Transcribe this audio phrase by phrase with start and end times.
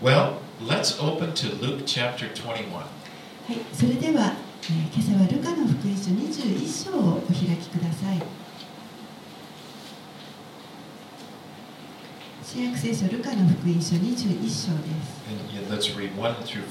[0.00, 2.70] Well, let's open to Luke chapter 21.
[2.72, 2.84] は
[3.50, 4.32] い、それでは、
[4.62, 8.22] えー今朝はルカの福音書21章をお開きください。
[12.44, 15.18] 新約聖書ルカの福音書21章です。
[15.26, 16.62] And yeah, let's read 1 through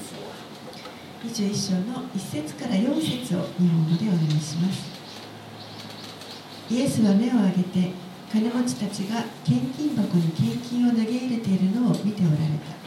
[1.22, 1.28] 4.
[1.28, 4.88] 21章の1節から4節を日本語でお願いします。
[6.70, 7.92] イエスは目を上げて
[8.32, 12.36] 金持ちたちが献金箱に献金を投げ入れているのを見ておられ
[12.72, 12.77] た。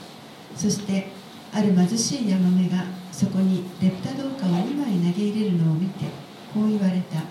[0.55, 1.09] そして
[1.53, 6.05] ある貧しいヤマメがそこにレプタ銅貨を2枚投げ入れるのを見て
[6.53, 7.21] こう言われた。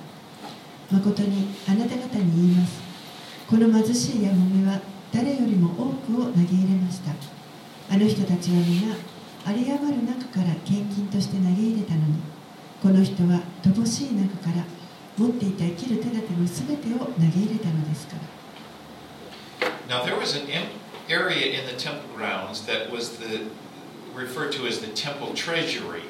[0.93, 2.81] 誠にあなた方に言います。
[3.49, 4.81] この貧しいヤモメは
[5.13, 7.13] 誰よりも多くを投げ入れました。
[7.93, 8.95] あの人たちは皆
[9.47, 12.15] 有り余る中から献金として投げ入れたのに
[12.83, 14.65] この人は乏しい中から
[15.17, 18.41] 持っていた生きる手立ての全てを投げ入れたのですから
[19.89, 20.80] Now, there was an em-
[21.11, 23.47] area in the temple grounds that was the
[24.15, 26.03] referred to as the temple treasury.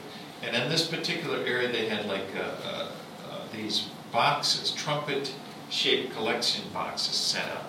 [0.42, 2.88] And in this particular area, they had like uh, uh,
[3.30, 5.34] uh, these boxes, trumpet
[5.68, 7.66] shaped collection boxes set up.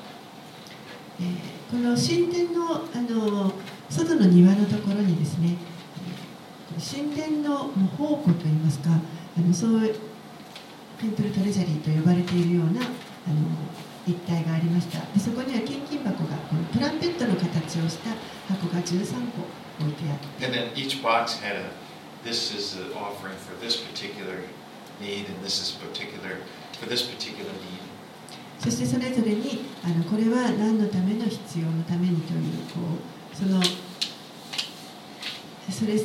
[1.20, 1.24] え
[1.70, 3.52] この神殿のあの
[3.90, 5.58] 外の庭のところにですね
[6.80, 9.82] 神殿のもう宝庫といいますかあのそう
[11.00, 12.92] テンプルトレジャリーと呼ばれているようなあの
[14.08, 18.12] 一帯がありましたでそこには献金箱がこのトランペットの形をした
[18.48, 19.46] 箱が13個
[19.84, 21.82] 置いてあって And then each box had a
[22.24, 24.44] this is the offering for this particular
[25.02, 26.38] need, and this is particular
[26.80, 27.82] for this particular need.
[28.60, 32.80] そしてそれぞれにあのこれは何のための必要のためにというこ
[33.34, 33.60] うその
[35.72, 35.98] それ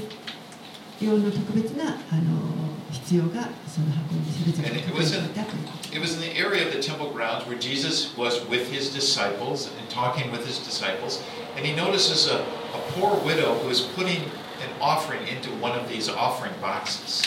[1.00, 2.56] 用の特別なあの
[2.90, 9.70] 必要がその箱にそれぞれ書かれたということ It was in the area of the temple grounds where Jesus was with his disciples
[9.78, 11.22] and talking with his disciples,
[11.56, 14.20] and he notices a, a poor widow who is putting
[14.60, 17.22] an offering into one of these offering boxes.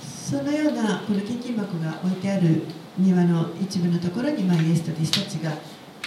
[0.00, 2.62] そのようなこの献金箱が置いてある
[2.98, 5.52] 庭の一部のところに、まあ、イエスと弟子たちが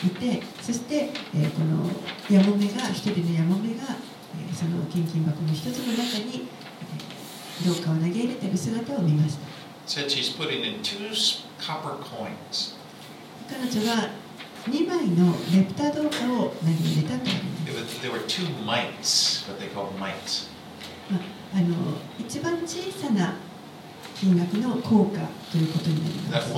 [0.05, 1.89] いてそして、えーこの
[2.29, 4.12] ヤモメが一人のヤモメが、えー
[4.53, 6.47] その献金箱の一つの中に
[7.65, 9.45] どうかを投げ入れている姿を見ました。
[13.49, 14.09] 彼女は
[14.69, 17.29] 2枚のネプタドーカを投げ入れたと。
[22.19, 23.35] 一番小さな
[24.19, 25.19] 金額の効果
[25.51, 26.49] ということになります。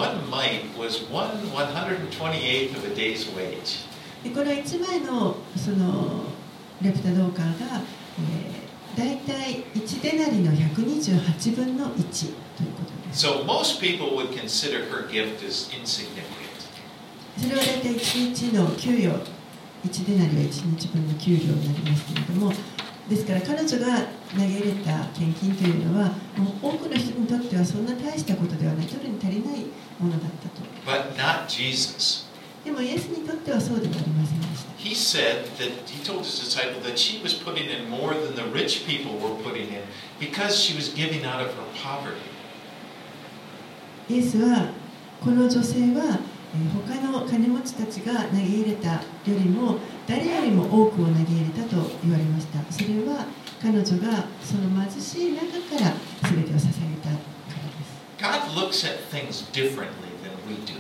[4.24, 6.26] で、この1枚のその、
[6.82, 7.52] レプタ銅貨が、
[8.20, 16.46] えー、大体1デナリの128分の1ということです So most people would consider her gift as insignificant.
[17.38, 19.20] それは大体1日の給与
[19.86, 22.52] 1デナリは1日分の給料になりますけれども
[23.10, 24.00] ですから彼女が
[24.34, 26.08] 投げ入れた献金というのは
[26.38, 29.66] もう多くの人にとってはそんな大したことではない取るに足りない
[30.00, 32.25] ものだったと But not Jesus.
[32.66, 38.36] でもイエスにとってはそうではありませんでした He said that he told his disciple that she was putting in more than
[38.36, 39.82] the rich people were putting in
[40.20, 42.20] because she was giving out of her poverty.
[44.10, 44.70] イエスは
[45.24, 46.20] この女性は
[46.54, 49.78] えー他の金持ちたちが投げ入れたよりも
[50.08, 53.26] 誰よりも多くを投げ入れたと言われましたそれは
[53.62, 55.42] 彼女がその貧しい中
[55.76, 55.94] から
[56.30, 59.90] 全てを捧げたからです God looks at things differently
[60.24, 60.76] than we do.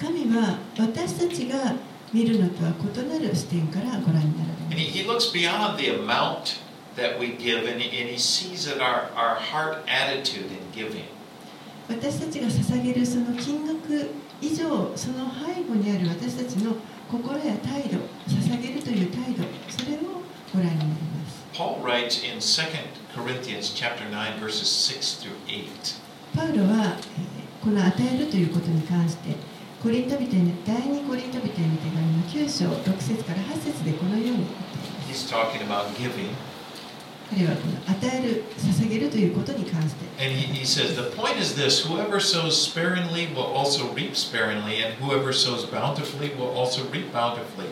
[0.00, 1.74] 神は私たちが
[2.10, 6.56] 見るのとは異なる視点からご覧になられ And ま he, す he looks beyond the amount
[6.96, 11.04] that we give and he, and he sees that our, our heart attitude in giving.
[11.86, 16.76] 私たちが捧げるその金額以上その背後にある私たちの
[17.10, 20.22] 心や態度捧げるという態度それを
[20.54, 22.64] ご覧になります Paul writes in 2
[23.14, 26.00] Corinthians chapter 9 verses 6 through 8.
[26.34, 29.36] パウロは、えーこの与えるということに関して
[29.81, 36.33] コリント人への第2コリント人への手紙の9章6節から8節でこのように言っています He's talking about giving.
[37.29, 44.15] 彼はこの与える捧げるということに関して And he, he says, The point is this whoever sows sparingly will also reap
[44.15, 47.67] sparingly, and whoever sows bountifully will also reap bountifully.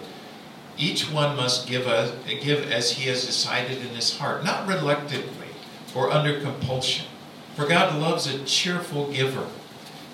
[0.77, 2.11] Each one must give, us,
[2.41, 5.49] give as he has decided in his heart, not reluctantly
[5.95, 7.05] or under compulsion.
[7.55, 9.47] For God loves a cheerful giver.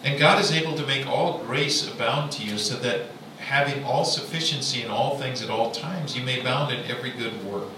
[0.05, 3.09] And God is able to make all grace abound to you, so that
[3.39, 7.43] having all sufficiency in all things at all times, you may abound in every good
[7.45, 7.73] work.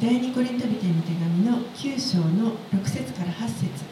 [0.00, 3.84] 第2コリント人への手紙の9章の6節から8節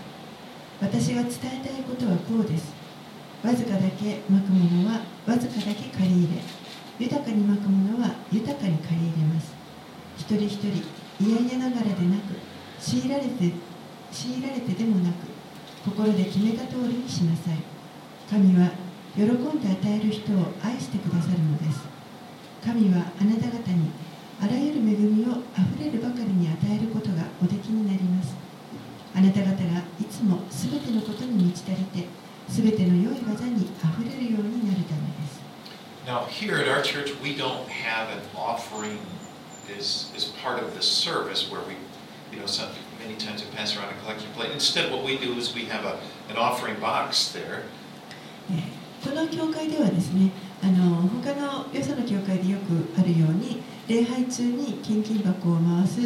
[0.80, 2.72] 私が伝えたいことはこうです
[3.42, 6.42] わずかだけまくものはわずかだけ借り入れ
[7.00, 9.52] 豊かにまくものは豊かに借り入れます
[10.16, 10.84] 一人一人
[11.18, 12.38] 嫌々ながらでなく
[12.78, 13.50] 強いられて
[14.12, 15.35] 強いられてでもなく
[15.86, 17.62] 心で決めた通りにしなさい。
[18.28, 18.74] 神は
[19.14, 21.78] 喜んで与える人を愛してくださるのです。
[22.58, 23.94] 神はあなた方に
[24.42, 28.34] あらゆる恵みをあふれるばかりに与えることがおできになります。
[29.14, 32.08] あなた方がいつもすべてのことに満ち足りて
[32.48, 35.40] すべての良い技にあふれるようになるためです。
[36.04, 38.98] Now, here at our church, we don't have an offering
[39.78, 41.74] as, as part of the service where we,
[42.34, 44.50] you know, something many times we pass around a collection plate.
[44.50, 45.98] Instead, what we do is we have a,
[46.28, 47.62] an offering box there.
[48.50, 50.32] えーこの教会ではですね
[50.64, 56.00] あの他のよその教会でよくあるように礼拝中に献金箱を回す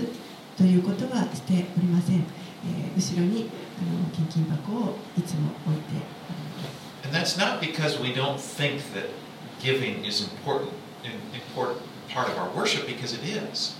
[0.58, 3.48] ということはしておりません、えー後ろに
[3.78, 9.08] あの献金箱をいつも置いております And that's not because we don't think that
[9.62, 10.70] giving is important,
[11.04, 11.80] an important
[12.10, 13.76] part of our worship, because it is.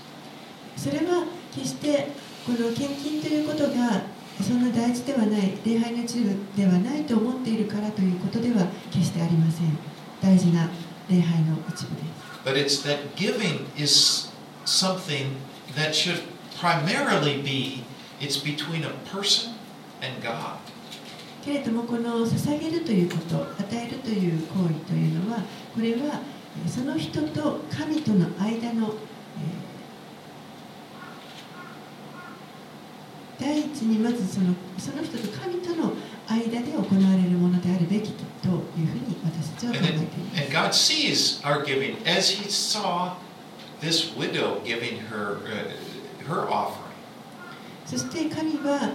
[0.77, 2.07] それは決して
[2.45, 4.01] この献金ということが
[4.41, 9.77] そんな大事ではない礼拝の一部ではないと思っているからということでは決してありません
[10.21, 10.69] 大事な
[11.09, 14.31] 礼拝の一部です But it's that giving is
[14.65, 15.35] something
[15.75, 16.23] that should
[16.59, 17.83] primarily be
[18.19, 19.51] it's between a person
[20.01, 20.57] and God.
[21.45, 25.39] けれどもこの捧げるということ与えるという行為というのは
[25.75, 26.21] これは
[26.63, 28.91] えーその人と神との間の、えー
[33.41, 35.93] 第一にまずそのその人と神との
[36.27, 40.41] 間で行われるものであるべきというふうに私たちは考えています。
[40.41, 43.13] and God sees our giving as He saw
[43.81, 46.91] this widow giving her uh, her offering.
[47.87, 48.93] そして神は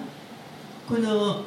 [0.89, 1.43] この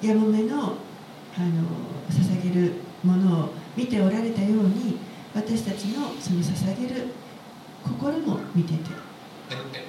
[0.00, 1.62] やもめのあの
[2.10, 2.72] 捧げる
[3.04, 4.98] ものを見ておられたように
[5.34, 7.08] 私たちのその捧げる
[7.84, 9.05] 心も見てて And, and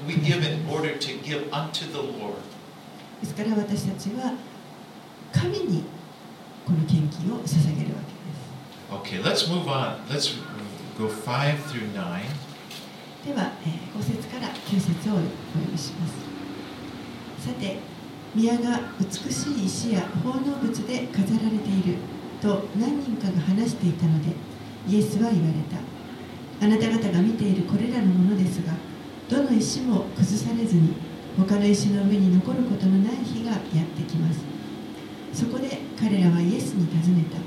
[0.07, 2.41] we give in order to give unto the Lord.
[3.21, 4.33] ですから私たちは
[5.31, 5.83] 神に
[6.65, 9.97] この献金を捧げるわけです Okay, let's move on.
[10.07, 10.35] Let's
[10.97, 12.23] go five through nine.
[13.25, 15.25] では、えー5節から9節をお読
[15.71, 16.13] みします
[17.47, 17.79] さて
[18.35, 21.97] 宮が美しい石や奉納物で飾られている
[22.41, 24.33] と何人かが話していたので
[24.87, 25.53] イエスは言われ
[26.59, 28.73] たあなた方が見ているこれらのものですが
[29.29, 30.93] どの石も崩されずに
[31.37, 33.61] 他の石の上に残ることのない日がやっ
[33.95, 34.39] てきます。
[35.33, 37.37] そこで彼らはイエスに尋ねた。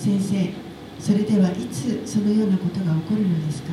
[0.00, 0.50] 先生
[0.98, 3.72] それではいつそのようなことが起こるのですか？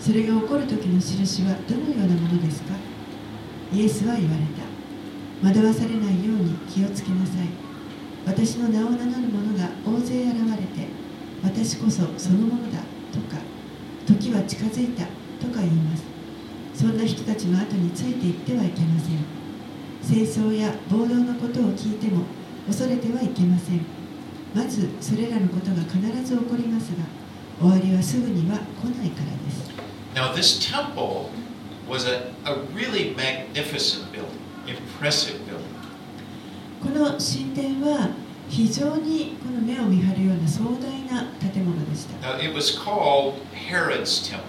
[0.00, 2.74] それが起こる時の印はどのようなものですか？
[3.72, 5.48] イエスは言われた。
[5.48, 7.48] 惑わされないように気をつけなさい。
[8.26, 10.88] 私の名を名乗る者が大勢現れて
[11.42, 12.78] 私こそそのものだ
[13.12, 13.42] とか
[14.06, 15.04] 時は近づいた
[15.40, 16.13] とか言います。
[16.74, 19.24] そんな人たちの後についていってはいけません
[20.02, 22.24] 戦争や暴動のことを聞いても
[22.66, 23.80] 恐れてはいけません
[24.54, 27.04] まずそれらのことが必ず起こりますが
[27.60, 29.72] 終わりはすぐには来ないからです
[30.14, 31.30] Now, this temple
[31.88, 35.74] was a, a really magnificent building, impressive building.
[36.80, 38.10] この神殿は
[38.48, 44.44] 非常にこの目を見張るような壮大な建物でした Now, it was called Herod's temple.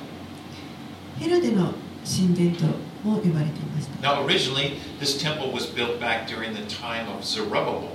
[1.20, 1.72] ヘロデの
[2.06, 2.66] 神殿と
[3.04, 7.90] も呼ばれていました Now, originally, this temple was built back during the time of Zerubbabel.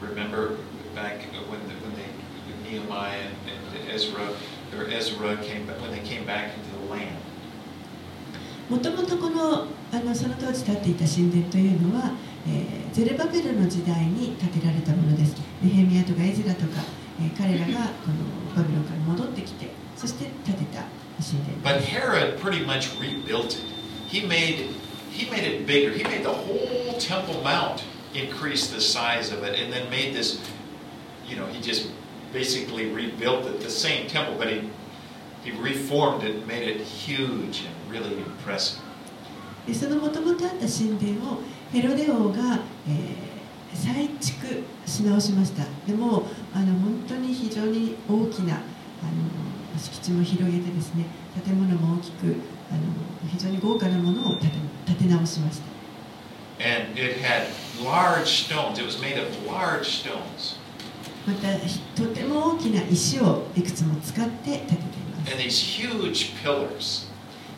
[0.00, 0.56] Remember
[0.94, 1.20] back
[1.50, 2.08] when, the, when they,
[2.46, 4.30] when Nehemiah and, and Ezra,
[4.76, 7.16] or Ezra came, when they came back into the land.
[8.68, 12.10] もともとこのあのその当時建っていた神殿というのは、
[12.48, 16.80] えーゼルバベルの時代に建てられたものですネヘミヤとかエズラとか、
[17.20, 20.84] えー彼らがこのバビロンから戻ってきてそして建てた
[21.62, 23.64] But Herod pretty much rebuilt it.
[24.06, 24.74] He made,
[25.10, 25.90] he made it bigger.
[25.90, 30.40] He made the whole Temple Mount increase the size of it and then made this,
[31.26, 31.90] you know, he just
[32.32, 34.70] basically rebuilt it, the same temple, but he,
[35.42, 38.80] he reformed it and made it huge and really impressive.
[39.66, 41.42] でそのもともとあった神殿を
[41.72, 43.36] ヘロデ王が、えー
[43.76, 48.62] 再築し直しましたでもあの本当に非常に大きなあの
[49.78, 51.04] 敷地も広げてですね
[51.44, 52.36] 建物も大きく
[52.70, 52.80] あの
[53.28, 54.56] 非常に豪華なものを建て
[54.86, 55.76] 建て直しました
[56.58, 57.48] And it had
[57.84, 58.78] large stones.
[58.78, 60.56] It was made of large stones.
[61.26, 61.48] また
[61.94, 67.08] とても大きな石をいくつも使って建てています And these huge pillars.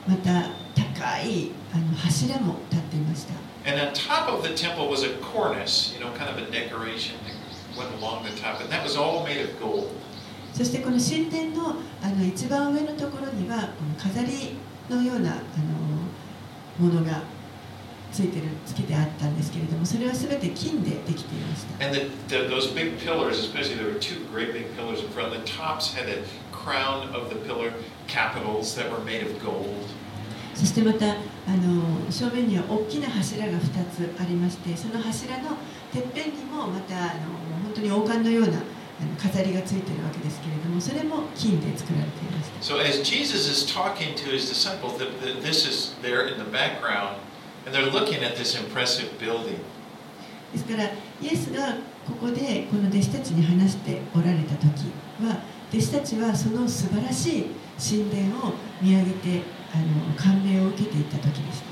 [0.08, 3.34] また高いあの柱も立っていました
[3.70, 7.16] And on top of the temple was a cornice, you know, kind of a decoration
[7.24, 8.60] that went along the top.
[8.62, 9.90] And that was all made of gold.
[10.58, 14.58] そしてこの神殿の,あの一番上のところにはこの飾り
[14.90, 15.34] のようなあ
[16.82, 17.22] のものが
[18.10, 21.86] ついてるつけてあったんですけれどもそれは全て金でできていました。
[30.56, 33.60] そしてまたあの正面には大きな柱が2
[33.94, 35.50] つありましてその柱の
[35.92, 37.30] てっぺんにもまたあの
[37.62, 38.58] 本当に王冠のような
[39.20, 44.98] 飾りがついているわけですけれどもそれも金で作られていました So as Jesus is talking to his disciples,
[45.42, 47.16] this is there in the background,
[47.64, 49.58] and they're looking at this impressive building.
[50.52, 50.90] ですからイ
[51.22, 51.76] エスが
[52.06, 54.90] ここでこの弟子たちに話しておられた時
[55.22, 57.46] は弟子たちはその素晴らしい
[57.78, 59.42] 神殿を見上げて
[59.74, 61.68] あの感銘を受けていた時でした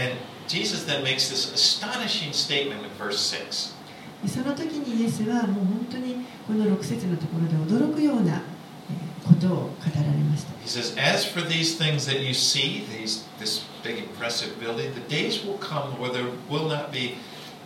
[0.00, 0.16] And
[0.48, 3.74] Jesus then makes this astonishing statement in verse 6.
[4.22, 8.42] でその時にイエスはもう本当にこの6節のところで驚くような
[8.90, 15.00] えーことを語られました He says, As for these things that you see, these, this big impressive building, the
[15.08, 17.16] days will come where there will not be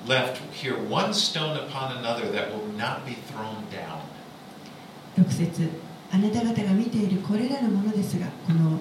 [0.07, 4.01] left here one stone upon another that will not be thrown down.
[5.17, 5.69] 6節
[6.13, 8.79] あなた方が見ているこれらのものですがこのあの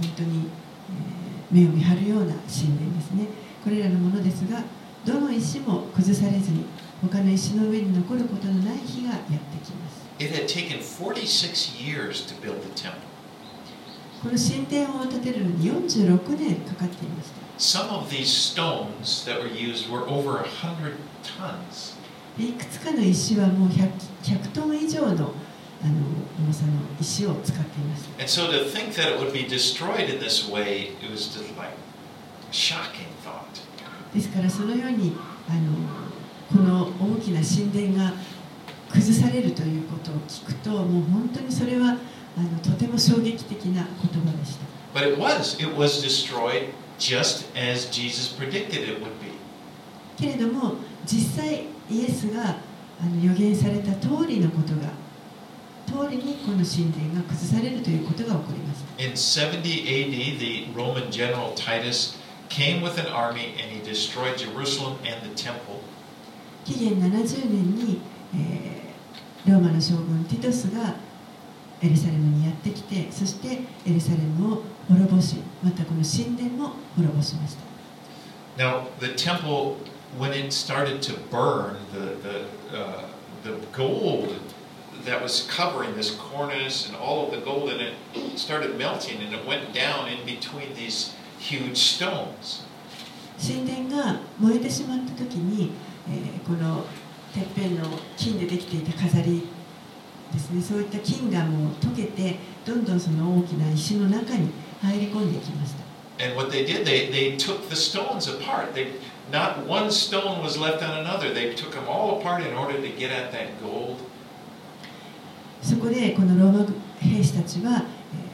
[0.00, 0.48] 本当に、
[0.90, 1.24] えー
[1.54, 3.28] 目を見張るような神殿ですね
[3.62, 4.60] これらのものですが
[5.04, 6.64] どの石も崩されずに
[7.08, 13.00] 他の石の上に残ることのない日がやってきます It had taken 46 years to build the temple.
[14.22, 21.96] この神殿を建てるのに46年かかっていました Some of these stones that were used were over 100 tons.
[22.38, 23.90] でいくつかの石はもう 100,
[24.22, 25.32] 100トン以上の
[25.82, 25.92] あの
[26.38, 31.54] 重さの石を使っていました And so to think that it would be destroyed in this way, it was just
[31.58, 33.44] like a shocking thought.
[34.14, 35.14] ですからそのように
[35.48, 35.60] あの
[36.52, 38.12] この大きな神殿が
[38.92, 41.96] 崩されるということを聞くともう本当にそれは
[42.36, 45.58] あのとても衝撃的な言葉でした But it was.
[45.60, 49.32] It was destroyed just as Jesus predicted it would be.
[50.16, 52.56] けれども実際イエスが
[53.00, 54.92] あの予言された通りのことが
[55.86, 62.16] 通りにこの神殿が崩されるということが起こりました In 70 AD, the Roman general Titus
[62.48, 65.80] came with an army and he destroyed Jerusalem and the temple.
[66.64, 68.00] 紀元70年に、
[68.34, 68.74] えー
[69.46, 70.94] ローマの将軍ティトスが
[71.82, 77.64] エルサレムにやってきてそしてエルサレムを滅ぼしまたこの神殿も滅ぼしました
[78.56, 79.78] Now, the temple,
[80.16, 83.02] when it started to burn, the, the, uh,
[83.42, 84.32] the gold
[85.04, 87.94] that was covering this cornice and all of the gold in it
[88.38, 92.64] started melting and it went down in between these huge stones.
[93.36, 95.72] 神殿が燃えてしまった時に、
[96.08, 96.84] えーこの
[97.32, 97.84] てっぺんの
[98.16, 99.48] 金でできていた飾り
[100.32, 104.50] ですねそういった金がもう溶けてどんどんその大きな石の中に
[104.82, 105.84] 入り込んでいきました
[106.24, 108.72] And what they did, they, they took the stones apart.
[108.72, 108.86] They,
[109.32, 111.34] not one stone was left on another.
[111.34, 113.96] They took them all apart in order to get at that gold.
[115.60, 116.66] そこでこのローマ
[117.00, 117.82] 兵士たちは、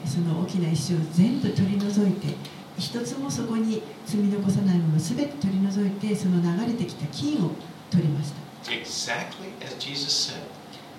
[0.03, 2.35] えーその大きな石を全部取り除いて
[2.77, 7.51] 一つもそこに積み残さないもの全て取り除いてその流れてきた金を
[7.89, 10.41] 取りました Exactly as Jesus said.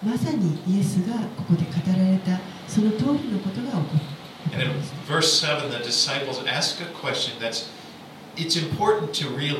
[0.04, 3.82] まさにイエスがここで語られたその通りのことが起こ
[4.50, 7.68] 起こ And り in ました verse 7, the disciples ask a question that's,
[8.36, 9.58] it's important to real,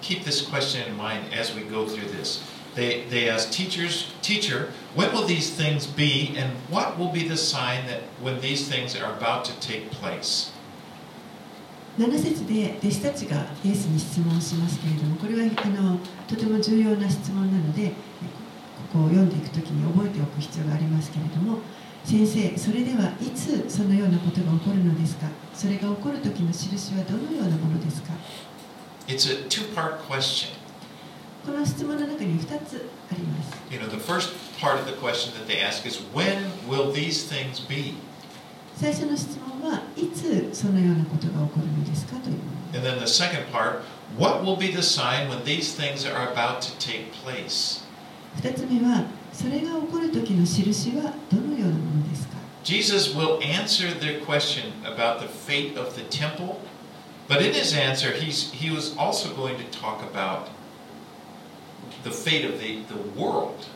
[0.00, 2.42] keep this question in mind as we go through this.
[2.76, 7.36] They, they ask, teachers, teacher, when will these things be, and what will be the
[7.36, 10.52] sign that when these things are about to take place?
[11.98, 17.94] 7節で弟子たちがイエスに質問しますけれどもこれはあのとても重要な質問なのでこ
[18.92, 21.58] ここを読んでいくときに覚えておく必要がありますけれども
[22.04, 25.26] 先生それではいつそのようなことが起こるのですか？
[25.52, 28.12] それが起こる時の印はどのようなものですか
[29.06, 30.48] ？It's a two-part question.
[31.44, 36.92] この質問の中に2つあります You know, the first part of the question that they ask is, when will
[36.92, 37.94] these things be?
[38.80, 42.36] 最初の質問はいつそのようなことが起こるのですかという
[42.72, 43.82] And then the second part,
[44.16, 47.84] what will be the sign when these things are about to take place?
[48.40, 56.60] 2つ目はそれが起こる時の印はどのようなものですか Jesus will answer their question about the fate of the temple,
[57.28, 60.48] but in his answer, he's, he was also going to talk about
[62.02, 63.66] the fate of the, the world.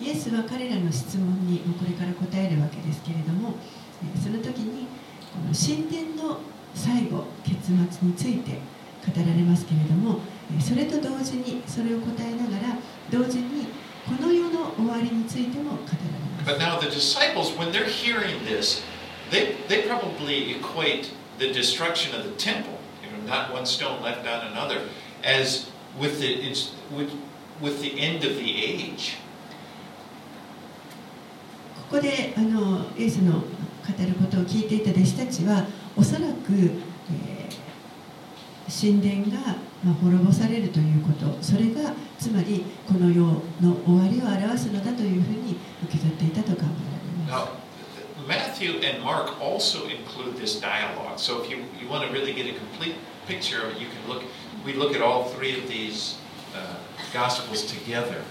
[0.00, 3.77] イエスは彼らの質問にこれから答えるわけですけれどもえー
[4.22, 4.86] その時に
[5.32, 6.40] この神殿の
[6.74, 7.74] 最後結末
[8.06, 8.52] について
[9.06, 10.20] 語られますけれども
[10.52, 12.76] えーそれと同時にそれを答えながら
[13.10, 13.66] 同時に
[14.06, 18.82] この世の終わりについても語られます But now the disciples, when they're hearing this,
[19.30, 24.26] they, they probably equate the destruction of the temple, you know, not one stone left
[24.26, 24.80] on another.
[25.22, 25.68] As
[26.00, 27.10] with the, it's, with,
[27.60, 29.18] with the end of the age,
[31.90, 33.46] ここであのイエスの語
[34.04, 35.66] ることを聞いていた弟子たちは
[35.96, 37.38] おそらく、えー
[38.68, 46.68] 神殿が、ま、滅ぼされるということそれがつまりこの世の終わりを表すのだというふうに受け取っていたと考えられ
[47.32, 47.48] ます Now,
[48.26, 51.18] Matthew and Mark also include this dialogue.
[51.18, 54.12] So if you, you want to really get a complete picture of it, you can
[54.12, 54.22] look,
[54.66, 56.18] we look at all three of these
[56.54, 56.76] uh,
[57.12, 58.22] Gospels together.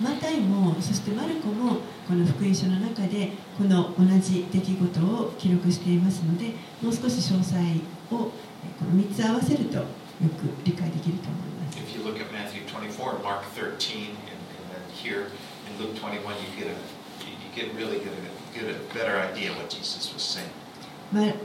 [0.00, 7.58] マタイもそしてマルコもこの福音書の中でこの同じ出来事を記録していますのでもう少し詳細
[8.14, 8.30] をこ
[8.86, 9.84] の3つ合わせるとよ
[10.38, 11.78] く理解できると思います。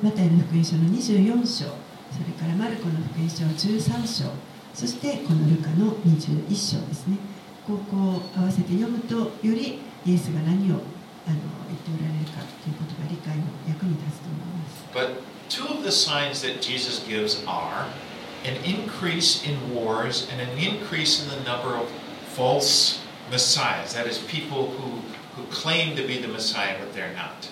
[0.01, 1.73] マタイの福音書の24章、
[2.11, 4.29] それからマルコの福音書13章、
[4.73, 7.17] そしてこのルカの21章ですね。
[7.67, 10.75] ここを合わせて読むとよりイエスが何を
[11.25, 17.87] あの言っておられるかということが理解の役に立つと思います But two of the signs that Jesus gives are
[18.45, 21.87] an increase in wars and an increase in the number of
[22.35, 22.99] false
[23.31, 23.93] messiahs.
[23.93, 24.99] That is, people who,
[25.35, 27.49] who claim to be the Messiah, but they're not.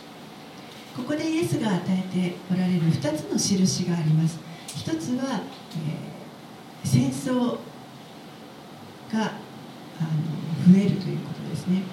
[0.96, 4.38] ここでイエスが与えておられる2つの印があります
[4.68, 5.41] 一つは、
[5.75, 6.12] えー
[6.84, 7.58] 戦争
[9.13, 9.34] が
[10.01, 11.84] あの増えるということですね。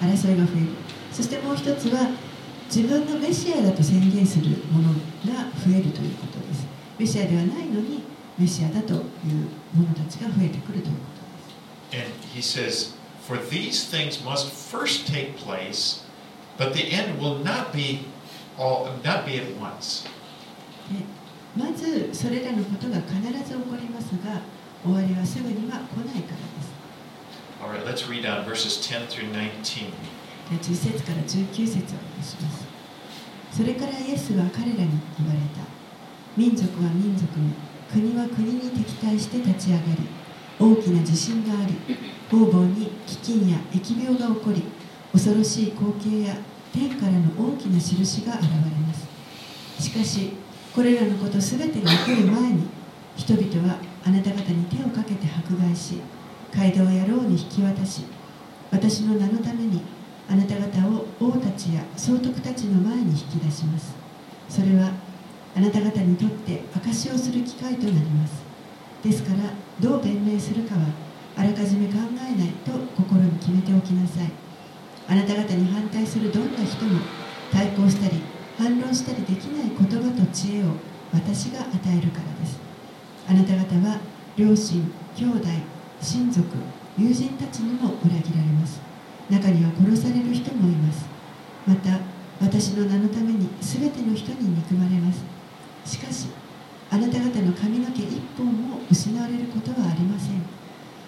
[0.00, 0.66] 争いが増える。
[1.12, 2.10] そしてもう一つは
[2.66, 4.92] 自分がメシアだと宣言するもの
[5.26, 6.66] が増えるということです。
[6.98, 8.04] メシアではないのに
[8.38, 9.02] メシアだという
[9.74, 11.00] 者たちが増えてくるというこ
[11.90, 12.06] とです。
[12.06, 12.94] And he says,
[13.26, 16.04] For these things must first take place,
[16.58, 18.06] but the end will not be
[18.58, 20.06] all not be at once.
[20.90, 21.04] で
[21.56, 24.40] まずそれらのことが必ず起こりますが
[24.84, 26.69] 終わりはすぐには来ないからです
[27.62, 29.06] All right, let's read on verses 10
[30.74, 32.64] 節から19節をお願いします。
[33.52, 35.68] それからイエスは彼らに言われた。
[36.38, 37.52] 民族は民族に
[37.92, 40.08] 国は国に敵対して立ち上がり
[40.58, 41.74] 大きな地震があり
[42.30, 44.62] 方々に飢饉や疫病が起こり
[45.12, 46.36] 恐ろしい光景や
[46.72, 49.06] 天からの大きな印が現れます。
[49.78, 50.32] しかし
[50.74, 52.68] これらのことすべてが起こる前に
[53.16, 56.00] 人々はあなた方に手をかけて迫害し
[56.52, 58.04] 街道野郎に引き渡し
[58.70, 59.82] 私の名のために
[60.28, 63.94] あなた方を王たちや総督たちの前に引き出します。
[64.48, 64.92] それは
[65.56, 68.42] あなた方にとって証しをする機会となります。
[69.02, 70.82] ですからどう弁明するかは
[71.36, 74.30] あらかじめ考えないと心に決めておきなさい。
[75.08, 77.00] あなた方に反対するどんな人も
[77.52, 78.22] 対抗したり
[78.56, 80.66] 反論したりできない言葉と知恵を
[81.12, 82.60] 私が与えるからです。
[83.28, 83.98] あなた方は
[84.36, 85.48] 両親兄弟
[86.02, 86.46] 親族
[86.98, 88.80] 友人たちにも裏切られます
[89.28, 91.06] 中には殺される人もいます
[91.66, 92.00] また
[92.40, 95.22] 私の名のために全ての人に憎まれます
[95.84, 96.28] しかし
[96.90, 100.42] あなた方の髪の毛一本も失われることはありません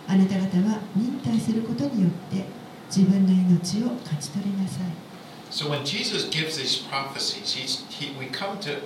[0.07, 2.45] あなた方は忍耐することによって
[2.87, 5.13] 自分の命を勝ち取りなさい
[5.51, 8.81] So when Jesus gives these prophecies, he's, he, we come to,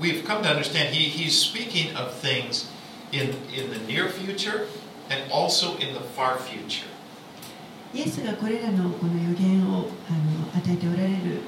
[0.00, 2.70] we've come to understand he, he's speaking of things
[3.12, 4.66] in, in the near future
[5.09, 6.87] and also in the far future.
[7.93, 11.41] イエスがこれらのこの予言をあの与えておられる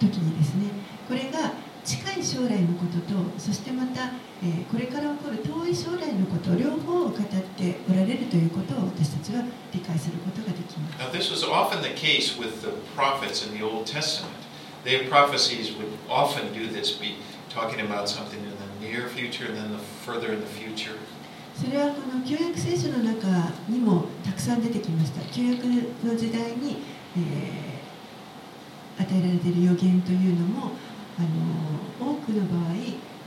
[0.00, 0.70] 時にですね
[1.06, 1.52] これが
[1.84, 14.32] 近い将来のこととそしてまた、えーこれから起こる遠い将来のこと両方を語っておられるということを私たちは理解することができます Now, this was often the case with the prophets in the Old Testament.
[14.84, 17.16] Their prophecies would often do this, be
[17.50, 20.96] talking about something in the near future and then the further in the future.
[21.59, 23.27] それはこの旧約聖書の中
[23.67, 26.77] にもたくさん出てきました旧約の時代に、
[27.17, 27.77] えー
[28.99, 30.71] 与えられている予言というのも
[31.19, 31.21] あ
[32.01, 32.73] の多くの場合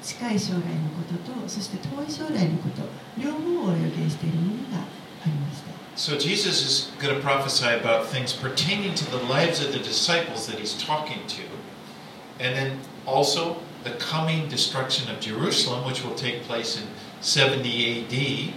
[0.02, 0.62] 近い将来の
[0.96, 2.82] こととそして遠い将来のこと
[3.20, 10.46] 両方を予言しているものがありました So Jesus is going to prophesy about things pertaining to the lives of the disciples
[10.46, 11.42] that he's talking to.
[12.42, 16.86] And then also the coming destruction of Jerusalem, which will take place in
[17.20, 18.54] 70 AD.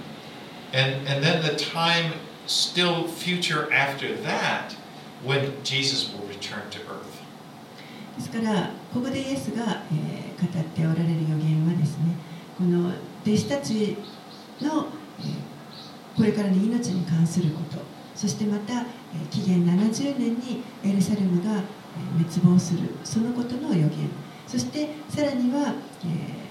[0.74, 2.14] And, and then the time
[2.48, 4.74] still future after that
[5.24, 7.22] when Jesus will return to earth.
[8.18, 12.16] ですからここでイエスが、えー語っておられる予言はですね
[12.58, 12.88] この
[13.26, 13.96] 弟子たち
[14.62, 14.88] の、
[15.20, 15.54] えー
[16.16, 17.80] これからの命に関すること
[18.14, 24.10] そしてまた、えー紀元70年にエルサレムが、えー滅亡するそのことの予言
[24.48, 25.74] そしてさらには、
[26.04, 26.43] えー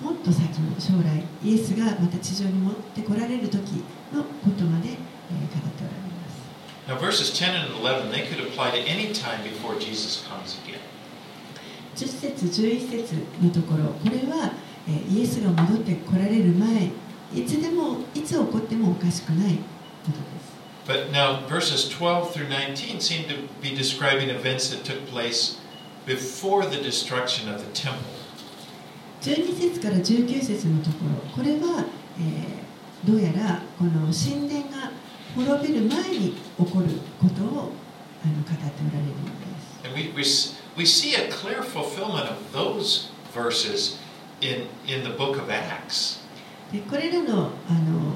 [0.00, 3.82] もっと先の将来イエスがまた地上に持ってこられる時
[4.12, 6.38] のことまで、えー語っておられます
[6.86, 10.80] Now, verses 10 and 11, they could apply to any time before Jesus comes again.
[11.96, 14.52] 10節11節のところこれは、
[14.86, 16.90] えーイエスが戻ってこられる前
[17.34, 20.48] いつでもいつ起こってもおかしくないことです
[20.86, 25.58] But now, verses 12 through 19 seem to be describing events that took place
[26.06, 28.00] before the destruction of the temple.
[29.20, 31.30] 12節から19節のところ。
[31.32, 31.84] これは、
[32.18, 32.58] えー
[33.06, 34.90] どうやらこの神殿が
[35.36, 36.86] 滅びる前に起こる
[37.20, 37.70] ことを
[38.24, 39.86] あの語っておられるようです。
[39.86, 43.98] And we, we, s- we see a clear fulfillment of those verses
[44.40, 46.18] in, in the book of Acts.
[46.72, 48.14] でこれらのあの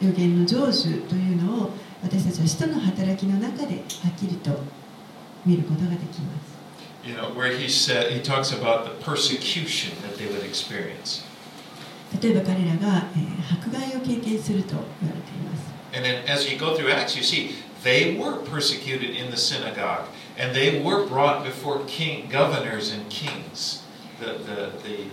[0.00, 1.70] 予言の成就というのを
[2.02, 4.50] 私たちは使徒の働きの中ではっきりと
[5.44, 6.47] 見ることができます
[7.08, 11.24] You know, where he said he talks about the persecution that they would experience.
[12.20, 19.36] 例えば彼らが、えー迫害を経験すると言われています And then as you go through Acts, you see they were persecuted in the
[19.38, 20.04] synagogue,
[20.38, 23.84] and they were brought before king, governors, and kings,
[24.20, 25.08] the, the, the,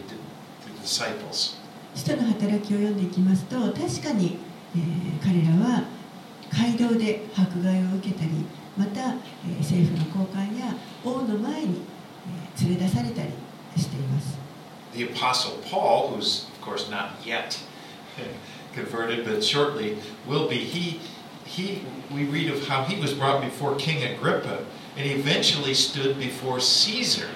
[0.66, 1.56] the disciples.
[1.96, 4.38] 使徒の働きを読んでいきますと確かに、
[4.76, 5.84] えー彼らは
[6.52, 8.32] 街道で迫害を受けたり
[8.78, 9.12] また、
[9.48, 10.76] えー政府の高官や
[11.06, 11.82] 王の前に、
[12.28, 13.30] えー連れ出されたり
[13.78, 14.38] しています
[14.94, 17.58] The apostle Paul, who's of course not yet
[18.74, 21.02] converted, but shortly will be, he,
[21.46, 21.82] he,
[22.14, 24.64] we read of how he was brought before King Agrippa,
[24.98, 27.28] and eventually stood before Caesar.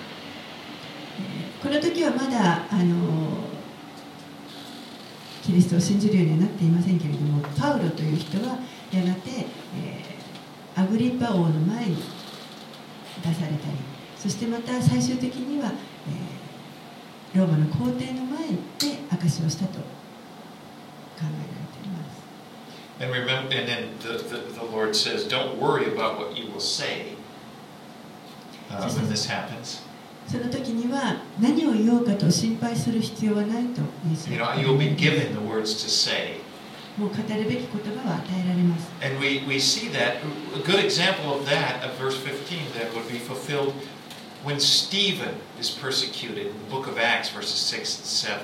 [1.62, 2.96] この時はまだあの
[5.44, 8.58] キリストを信じるようにはなっていませんけれどもパウロという人は
[8.94, 9.32] やがて、
[9.78, 10.10] えー
[10.82, 11.98] アグリッパ王の前に
[13.22, 13.78] 出されたり
[14.18, 15.72] そしてまた最終的には、
[16.08, 16.40] えー
[17.36, 18.56] ローマの皇帝の前で
[19.12, 19.82] 証しをしたと考
[21.20, 21.34] えられ
[21.78, 22.24] ています
[23.00, 26.60] And remember, and then the, the, the Lord says, "Don't worry about what you will
[26.60, 27.14] say
[28.72, 29.84] uh, when this happens.
[30.28, 33.82] その時には何を言おうかと心配する必要はないと
[34.32, 36.38] You は know, you'll be given the words to say."
[37.00, 40.18] もう語るべき言葉は与えられます And we, we see that
[40.54, 43.74] a good example of that of verse 15 that would be fulfilled
[44.44, 48.40] when Stephen is persecuted in the book of Acts, verses 6 and 7.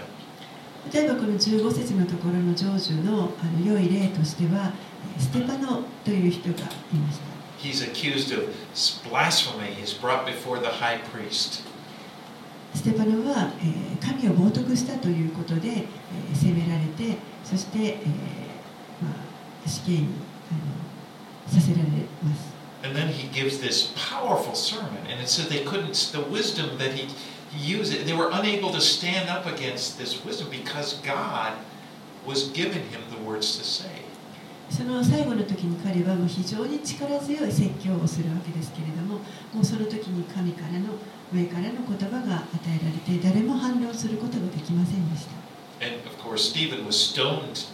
[0.94, 4.72] 例えばこの15節のところの成就のあの良い例としては
[5.18, 6.56] えーステパノという人が
[6.94, 7.26] いました
[7.58, 8.54] He's accused of
[9.10, 9.74] blasphemy.
[9.74, 11.64] He's brought before the high priest.
[12.76, 18.45] ステパノは、えー神を冒涜したということで、えー責められてそして、えー
[19.02, 19.98] まあ、死刑に
[20.52, 21.84] あのさせられ
[22.24, 25.08] ます And then he gives this powerful sermon.
[25.10, 27.08] And it said they couldn't, the wisdom that he,
[27.50, 31.54] he used, they were unable to stand up against this wisdom because God
[32.28, 34.06] was giving him the words to say.
[34.70, 39.20] その最後の時に彼はもう非常に力強い説教をするわけですけれども
[39.54, 40.96] もうその時に神からの
[41.32, 45.46] 上からの言葉が与えられて誰も反論することができませんでした
[45.86, 47.68] And of course, Stephen was stoned.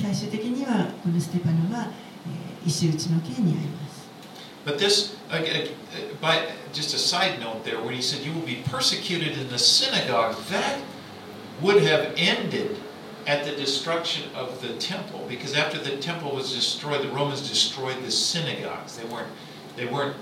[0.00, 1.88] 最終的にはこのステパノは、
[2.26, 4.08] えー石打ちの刑に遭います
[4.64, 5.68] But this, uh, uh,
[6.22, 6.38] by
[6.72, 10.36] just a side note there, when he said you will be persecuted in the synagogue,
[10.50, 10.78] that
[11.60, 12.78] would have ended
[13.26, 18.02] at the destruction of the temple, because after the temple was destroyed, the Romans destroyed
[18.02, 18.96] the synagogues.
[18.96, 19.28] They weren't,
[19.76, 20.16] they weren't,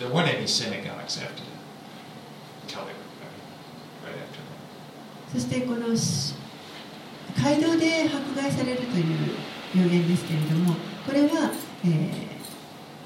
[0.00, 1.62] there weren't any synagogues after that.
[2.62, 5.32] Until they were right after that.
[5.32, 6.34] そしてこのし
[7.36, 9.04] 街道で迫害されるという
[9.76, 10.74] 予言ですけれども
[11.06, 11.50] これは、
[11.84, 12.34] えー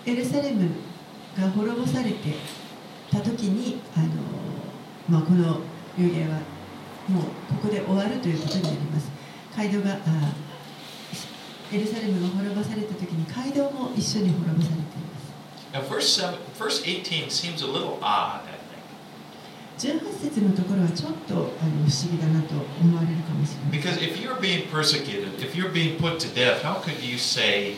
[0.09, 0.71] エルサレム
[1.39, 2.17] が滅ぼされて
[3.13, 4.09] た時にあの、
[5.07, 5.61] まあ、この
[5.99, 6.41] 予言は
[7.09, 7.23] もう
[7.61, 9.11] ここで終わるということになります。
[9.55, 10.35] 街道があ
[11.71, 15.29] エルサレムが滅ぼされた時に街道も一緒に滅ぼされています。
[15.75, 18.48] Now, verse, seven, verse 18 seems a little odd,
[19.79, 21.55] 18節のところはちょっとあの不
[21.87, 27.77] 思議だなと思われるかもしれません Because if you're being persecuted, if you're being put to death, how could you say,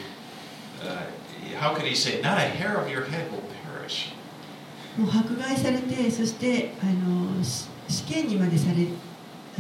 [0.82, 1.04] uh,
[1.58, 4.12] how could he say, not a hair of your head will perish?
[4.96, 8.86] もう迫害されてそしてあのし死刑にまでされ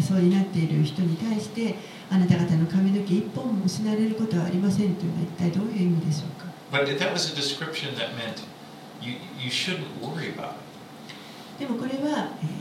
[0.02, 1.74] そうになっている人に対して
[2.10, 8.44] あなた方の髪の毛一本も失われることはありませんというのは一体どういう意味でしょうか But that was a description that meant
[9.02, 10.69] you, you shouldn't worry about it.
[11.60, 12.60] でもこれは、えー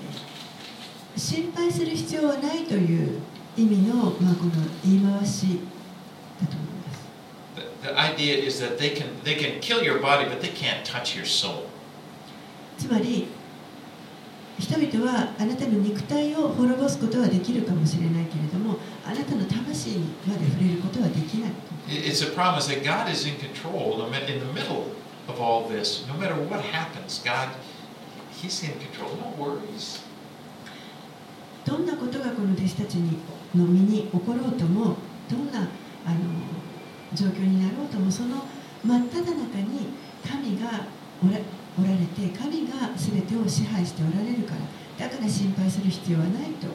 [1.18, 3.20] 心配する必要はないという
[3.58, 4.52] 意味の、まあ、この
[4.86, 5.60] 言い回し
[6.40, 7.10] だと思います
[7.82, 10.86] The, the idea is that they can, they can kill your body, but they can't
[10.86, 11.66] touch your soul.
[12.78, 13.28] つまり
[14.60, 21.52] 人人々はあなたの肉体を滅ぼすことはできるかもしれないけれどもあなたの魂にまで触れることはできない
[21.90, 24.86] It- It's a promise that God is in control in the middle
[25.28, 26.08] of all this.
[26.08, 27.50] No matter what happens, God,
[31.66, 33.18] どんなことがこの弟子たちに
[33.56, 34.96] の身に起ころうとも
[35.30, 35.60] どんな
[36.06, 36.18] あの
[37.14, 38.46] 状況になろうともその
[38.84, 39.90] 真っ只中に
[40.26, 40.86] 神が
[41.22, 44.62] おら,れて神が全てを支配しておられるから。
[45.00, 46.68] だから心配する必要はないと。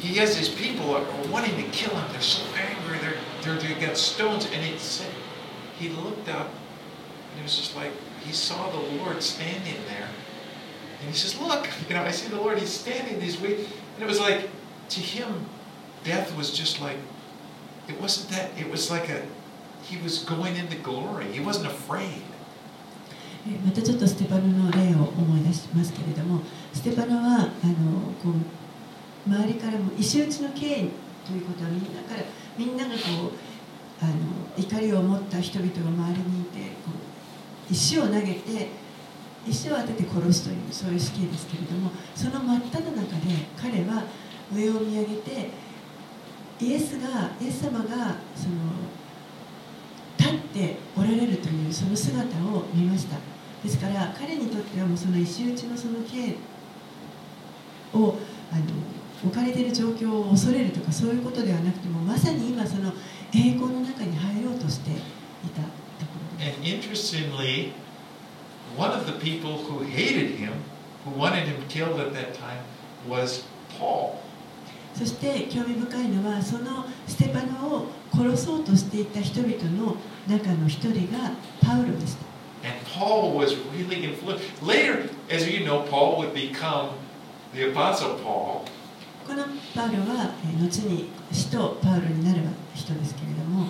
[0.00, 2.12] he has these people are wanting to kill him.
[2.12, 2.98] They're so angry.
[2.98, 5.10] They're, they're they got stones, and he said
[5.78, 6.50] he looked up
[7.36, 7.92] and it was just like
[8.24, 10.08] he saw the Lord standing there,
[11.00, 12.58] and he says, "Look, you know, I see the Lord.
[12.58, 13.54] He's standing these way."
[13.94, 14.48] And it was like
[14.90, 15.46] to him,
[16.04, 16.96] death was just like
[17.88, 18.50] it wasn't that.
[18.58, 19.22] It was like a
[19.82, 21.26] he was going into glory.
[21.32, 22.22] He wasn't afraid.
[23.48, 26.42] えまたちょっとステパノの例を思い出しますけれども
[26.74, 28.32] ステパノはあのこう
[29.27, 32.23] 周りからも石打ちの刑ということはみんなから
[32.57, 34.13] みんながこうあの
[34.57, 36.91] 怒りを持った人々が周りにいてこ
[37.69, 38.69] う石を投げて
[39.47, 43.01] 石を当てて殺すというそういう死刑ですけれどもその真っ只中で
[43.59, 44.03] 彼は
[44.53, 45.49] 上を見上げて
[46.59, 48.55] イエスがイエス様がその
[50.17, 53.17] 立っておられるというその姿を見ました。
[53.63, 56.35] ですから彼にとってはもうその石打ちのその刑
[57.93, 58.15] を
[58.51, 58.63] あの
[59.23, 62.91] 置かれてる状況を恐れるとかそういうことではなくてもまさに今その
[63.33, 64.93] 栄光の中に入ろうとしてい
[65.55, 65.61] た。
[74.93, 79.95] そして興味深いのはそのステパノを殺そうとしていた人々の
[80.27, 81.31] 中の一人が
[81.61, 82.31] パウロでした。
[82.63, 84.39] And Paul was really influential.
[84.61, 86.89] Later, as you know, Paul would become
[87.53, 88.65] the Apostle Paul.
[89.31, 92.41] このパウロはえー後に使徒パウロになる
[92.75, 93.69] 人ですけれども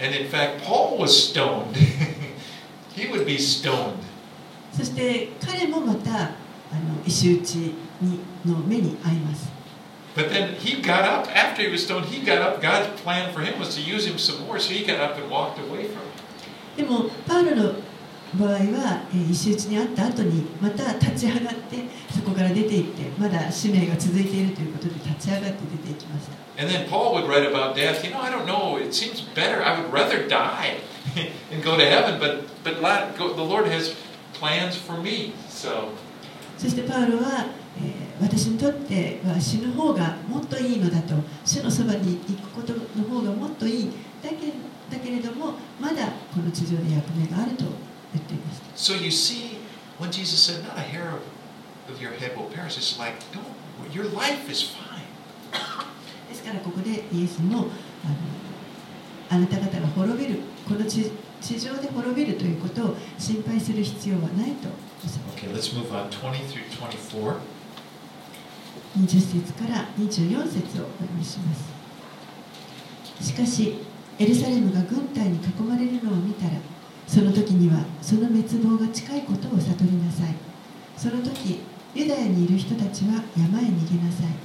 [0.00, 1.76] And in fact, Paul was stoned.
[2.96, 3.96] he would be stoned.
[4.72, 6.30] そして彼もまたあの
[7.06, 7.54] 石打ち
[8.00, 9.52] にの目に遭います
[10.16, 12.62] But then he got up, after he was stoned, he got up.
[12.62, 15.30] God's plan for him was to use him some more, so he got up and
[15.30, 16.78] walked away from it.
[16.78, 17.74] でもパウロの
[18.38, 18.58] 場合は、
[19.12, 21.76] えー石打ちにあった後にまた立ち上がって
[22.14, 28.04] そこから出て行ってまだ使命が続いているということで立ち上がって出ていきました And then Paul would write about death.
[28.04, 28.76] You know, I don't know.
[28.76, 29.62] It seems better.
[29.64, 30.76] I would rather die
[31.50, 33.94] and go to heaven, but but go- the Lord has
[34.34, 35.32] plans for me.
[35.48, 35.88] So
[36.58, 37.46] そしてパウロは、
[37.78, 43.90] えー私にとっては死ぬ方がもっといいのだと主のそばに行くことの方がもっといい
[44.22, 44.36] だけ
[44.94, 47.64] だけれどもまだこの地上で役目があると
[48.14, 49.58] 言っていました so you see,
[49.98, 53.44] when Jesus said, "Not a hair of, your head will perish," it's like, don't.
[53.92, 55.00] Your life is fine.
[56.28, 57.66] ですからここでイエスも
[58.04, 58.16] あの
[59.30, 64.68] あなた方が滅びるこの地地上で滅びるということを心配する必要はないと
[65.34, 66.08] Okay, let's move on.
[66.10, 67.36] Twenty through twenty-four.
[68.98, 73.74] 20節から24節をお読みしますしかし
[74.18, 76.52] エルサレムが軍隊に囲まれるのを見たら
[77.10, 80.34] その時にはその滅亡が近いことを悟りなさい。
[80.96, 81.58] その時
[81.92, 84.38] ユダヤにいる人たちは山へ逃げなさい。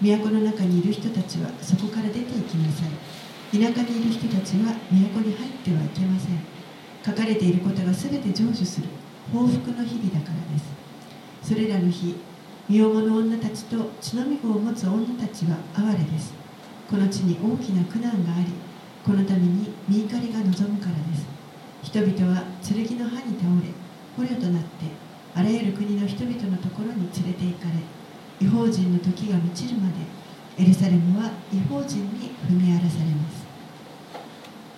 [0.00, 3.60] 都の中にいる人たちはそこから出て行きなさい。
[3.60, 6.40] 田舎にいる人たちは都に入ってはいけません。
[7.04, 8.88] 書かれていることが全て成就する。
[9.30, 10.58] 報復の日々だからで
[11.44, 11.52] す。
[11.52, 12.16] それらの日
[12.66, 16.32] 身重の女たちと血のみ子を持つ女たちは哀れです。
[16.90, 18.46] この地に大きな苦難があり
[19.04, 21.35] このために身怒りが望むからです。
[21.86, 23.70] 人々は剣の刃に倒れ
[24.16, 24.90] 捕虜となって
[25.36, 33.46] あらゆる国の人々のところに連れて行かれ違法人の時が満ちるまでエルサレムは違法人に踏み荒らされます。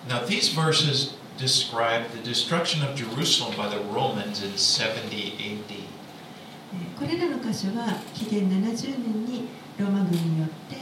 [0.07, 5.73] Now, these verses describe the destruction of Jerusalem by the Romans in 70 AD.
[5.73, 9.47] えーこれらの箇所は紀元70年に
[9.79, 10.75] ローマ軍によって、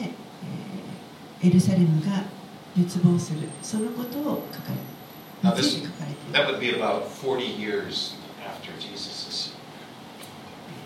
[1.41, 2.23] えーエルサレムが
[2.75, 3.47] 滅亡する。
[3.61, 4.96] そのことを書かれ Now に
[5.42, 9.52] つ this- いて書かれている That would be about 40 years after Jesus'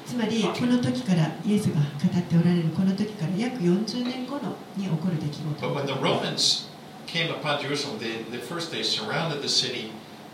[0.06, 1.86] つまりこの時からイエスが語
[2.18, 6.66] っておられるこの時から約40年後のに起こる出来 But when the 事 Romans
[7.06, 9.90] came upon Jerusalem, they, the first they surrounded the city,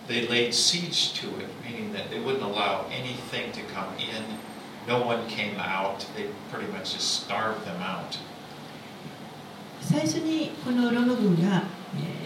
[0.08, 4.22] they laid siege to it, meaning that they wouldn't allow anything to come in.
[4.88, 6.04] No one came out.
[6.16, 8.18] They pretty much just starved them out.
[9.80, 11.62] 最初にこのローマ軍が、
[11.96, 12.25] え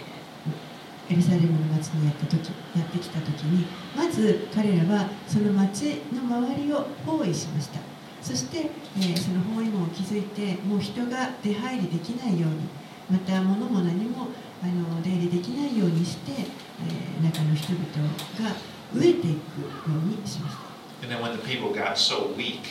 [1.12, 7.80] エルサレムの町にやった時やってきた時にまず彼らはその町の周りを包囲しました
[8.22, 12.56] そして、えーその包囲網を築いてもう人が出入りできないように
[13.10, 14.28] また物も何も
[14.62, 17.84] あの出入りできないようにして、えー中の人々
[18.40, 18.56] が
[18.94, 19.36] 飢えていくよ
[19.86, 20.72] うにしました
[21.02, 22.62] And then when the people got so weak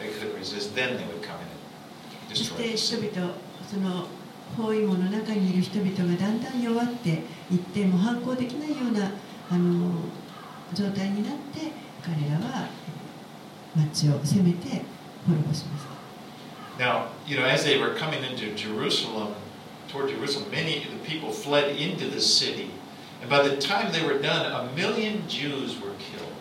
[0.00, 1.46] they couldn't resist, then they would come in
[2.28, 3.34] and そして人.々
[3.70, 4.06] その
[4.56, 7.10] 包囲網の中にいる人々がだんだん弱って
[7.50, 9.10] いってもう反抗できないような
[9.50, 9.90] あの
[10.74, 12.68] 状態になって彼らは
[13.76, 14.82] えー町を攻めて
[15.26, 15.96] 滅ぼしました
[16.78, 19.34] Now, you know, as they were coming into Jerusalem,
[19.88, 22.70] toward Jerusalem, many of the people fled into the city.
[23.22, 26.32] And by the time they were done, a million Jews were killed.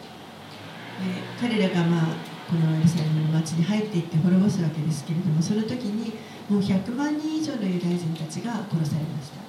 [1.02, 2.06] えー彼らが、まあ、
[2.50, 6.14] このエルサレムの町に入っていって滅ぼすわけですけれどもその時に
[6.50, 9.46] もう100万人以上のユダヤ人たちが殺されました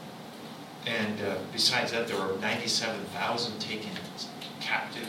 [0.86, 3.90] And uh, besides that, there were 97,000 taken
[4.60, 5.08] captive.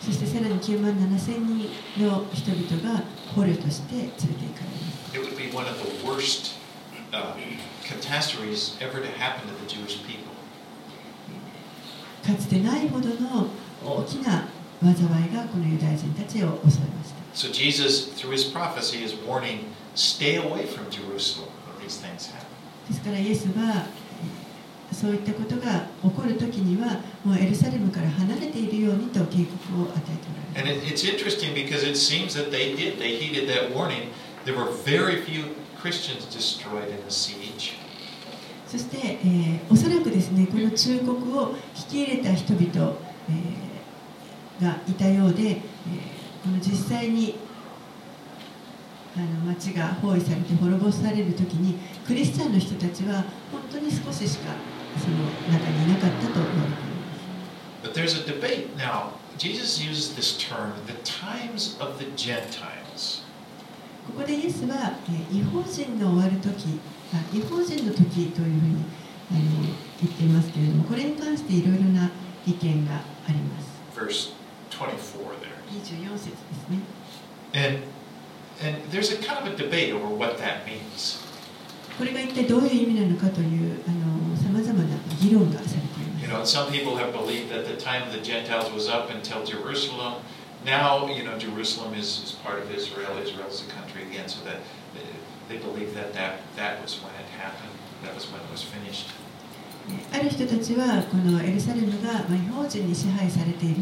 [0.00, 3.02] そしてさらに9万7千人の人々が
[3.34, 6.54] 捕虜として連れて行かれます It would be one of the worst
[7.12, 7.34] uh,
[7.84, 10.32] catastrophes ever to happen to the Jewish people.
[12.24, 13.48] かつてないほどの
[13.84, 14.46] 大きな
[14.80, 14.92] 災
[15.28, 19.64] いがこのユダヤ人たちを襲いました So Jesus, through his prophecy, is warning,
[19.94, 22.46] stay away from Jerusalem when these things happen.
[22.88, 23.52] ですからイエスは
[23.86, 32.98] えーそういったことが起こる時にはもうエルサレムから離れているようにと警告を与えておら And れます it, it's interesting because it seems that they did.
[32.98, 34.08] They heeded that warning.
[34.44, 37.72] There were very few Christians destroyed in the siege.
[38.68, 42.96] そして、えーおそらくですねこの忠告を引き入れた人々、
[43.30, 45.56] えーがいたようで、えー
[46.44, 47.36] この実際に
[49.16, 54.54] あの町が包囲されて滅ぼされる時にクリスチャンの人たちは本当に少ししか
[54.98, 55.16] その
[55.52, 56.92] 中にいなかったと言われています
[57.82, 59.10] But there's a debate now.
[59.38, 63.22] Jesus uses this term, the times of the Gentiles.
[64.06, 66.78] ここでイエスは、えー違法人の終わる時
[67.12, 68.84] あ違法人の時というふうに
[69.30, 69.40] あの
[70.00, 72.10] 言っていますけれどもこれに関していろいろな
[72.46, 74.32] 意見があります Verse
[74.70, 74.88] 24
[75.40, 75.52] there.
[75.70, 76.78] 24節ですね
[77.54, 77.82] And
[78.61, 81.23] and there's a kind of a debate over what that means.
[81.97, 83.79] これが一体どういう意味なのかという
[84.37, 89.09] さまざまな議論がされていま You す know, some people have believed that the time of the Gentiles was up
[89.09, 90.21] until Jerusalem.
[90.65, 93.17] Now, you know, Jerusalem is, is part of Israel.
[93.17, 94.57] Israel is a country again, so that
[94.93, 97.71] they, they believe that, that that was when it happened.
[98.03, 99.09] That was when it was finished.
[100.11, 103.75] ある人たちはこのエルサレムがまあ違法人に支配されている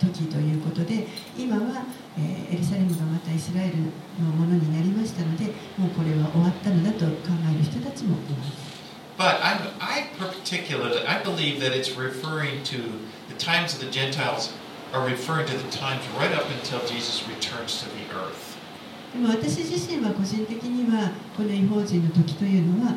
[0.00, 1.84] 時ということで今は、
[2.18, 5.44] えーエルサレムがまたイスラエルのものになりましたので
[5.78, 8.70] もうこれは終わったのだと考える人たちもいます
[9.16, 12.78] But I'm, I particularly, I believe that it's referring to
[13.28, 14.50] the times of the Gentiles
[14.94, 18.56] are referring to the times right up until Jesus returns to the earth.
[19.12, 22.94] でも私自身は個人的にはこの違法人の時というのは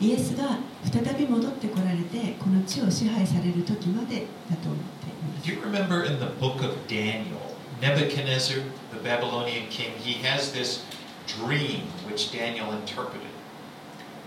[0.00, 4.97] イエスが再び戻ってこられてこの地を支配される時までだと思っています
[5.43, 10.83] Do you remember in the book of Daniel, Nebuchadnezzar, the Babylonian king, he has this
[11.27, 13.29] dream which Daniel interpreted.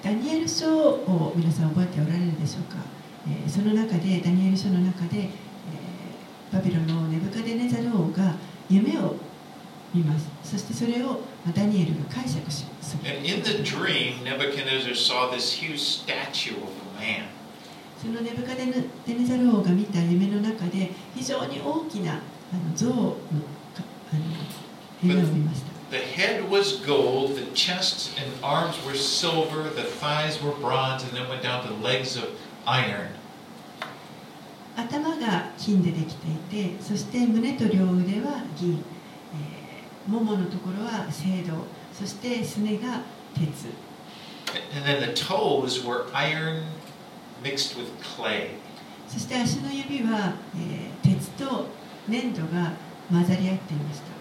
[0.03, 2.77] ダニエル書を皆さん覚えておられるでしょうか、
[3.27, 5.29] えーその中でダニエル書の中で、えー
[6.53, 8.37] バビロンのネブカデネザル王が
[8.71, 9.17] 夢を
[9.93, 17.25] 見ますそしてそれをまあダニエルが解釈します And in the dream, Nebuchadnezzar saw this huge statue of a man.
[18.02, 23.12] そのネブカデネザル王が見た夢の中で非常に大きなあの像の
[23.76, 24.22] かあの
[25.04, 31.12] 夢を見ました The head was gold, the chest and arms were silver, the thighs were bronze, and
[31.12, 32.30] then went down to legs of
[32.66, 33.10] iron.
[34.76, 38.84] 頭が金でできていてそして胸と両腕は銀、
[39.36, 41.10] えー、もものところは青
[41.46, 43.02] 銅そしてすねが
[43.36, 43.68] 鉄
[44.74, 46.64] And then the toes were iron
[47.43, 48.51] mixed with clay.
[49.09, 51.67] そして足の指は、えー鉄と
[52.09, 52.73] 粘土が
[53.11, 54.17] 混ざり合っていました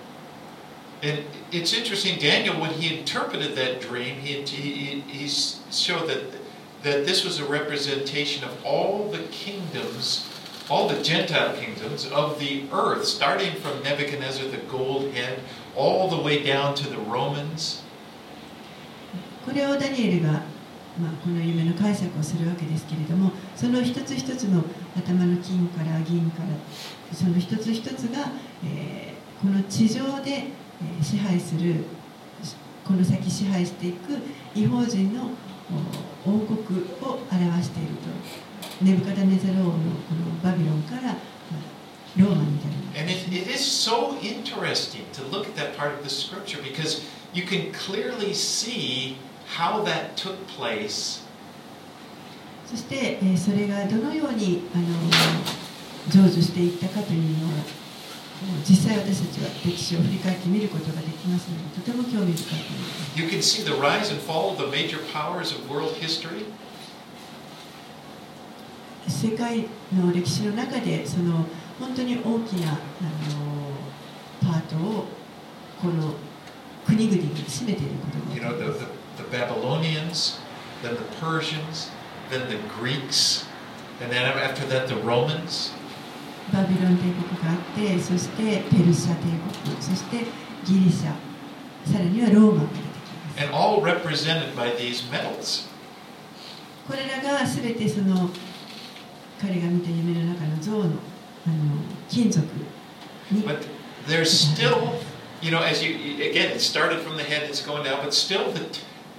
[1.03, 1.19] And
[1.51, 6.31] it's interesting, Daniel, when he interpreted that dream, he, he, he showed that,
[6.83, 10.27] that this was a representation of all the kingdoms,
[10.69, 15.39] all the Gentile kingdoms of the earth, starting from Nebuchadnezzar, the gold head,
[15.75, 17.83] all the way down to the Romans.
[19.45, 20.41] これをダニエルが、
[20.98, 24.64] まあ、この夢の解釈をするわけですけれどもその一つ一つの
[24.96, 28.32] 頭の金から銀からその一つ一つが、
[28.64, 31.76] えーこの地上で、えー支配する
[32.84, 34.18] この先支配していく
[34.54, 35.30] 違法人の
[36.26, 38.50] 王国を表していると。
[38.82, 41.14] ネブカダネザロ王のこのバビロンから
[42.16, 47.02] ローマに至る And it, it is so interesting to look at that part of the scripture because
[47.32, 49.16] you can clearly see
[49.56, 51.22] how that took place
[52.66, 54.84] そして、えーそれがどのようにあの
[56.08, 57.64] 成就していったかというのは
[58.64, 66.46] 実際私たちは歴史を振り返って見ることができますのでとても興味深いと思います You can see the rise and fall of the major powers of world history.
[69.08, 71.44] 世界の歴史の中でその
[71.80, 72.78] 本当に大きなあの
[74.40, 75.06] パートを
[75.82, 76.14] この
[76.86, 78.86] 国々が占めていることが You know, the, the,
[79.19, 80.39] the Babylonians,
[80.81, 81.89] then the Persians,
[82.29, 83.45] then the Greeks,
[84.01, 85.71] and then after that the Romans.
[86.53, 89.23] バビロン帝国があってそしてペルシャ帝
[89.65, 90.25] 国そして
[90.63, 91.13] ギリシャ
[91.91, 95.67] さらにはローマが出てきます And all represented by these metals.
[96.87, 98.29] これらが全てその
[99.41, 100.93] 彼が見た夢の中の像のあの
[102.09, 102.45] 金属
[103.31, 103.67] に But
[104.07, 104.99] there's still,
[105.41, 108.51] you know, as you, again, it started from the head, it's going down, but still
[108.51, 108.61] the,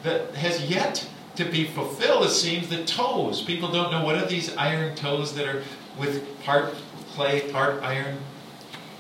[0.04, 3.42] that has yet to be fulfilled, it seems, the toes.
[3.42, 5.64] People don't know what are these iron toes that are
[6.00, 6.74] with part
[7.16, 8.18] clay, part iron.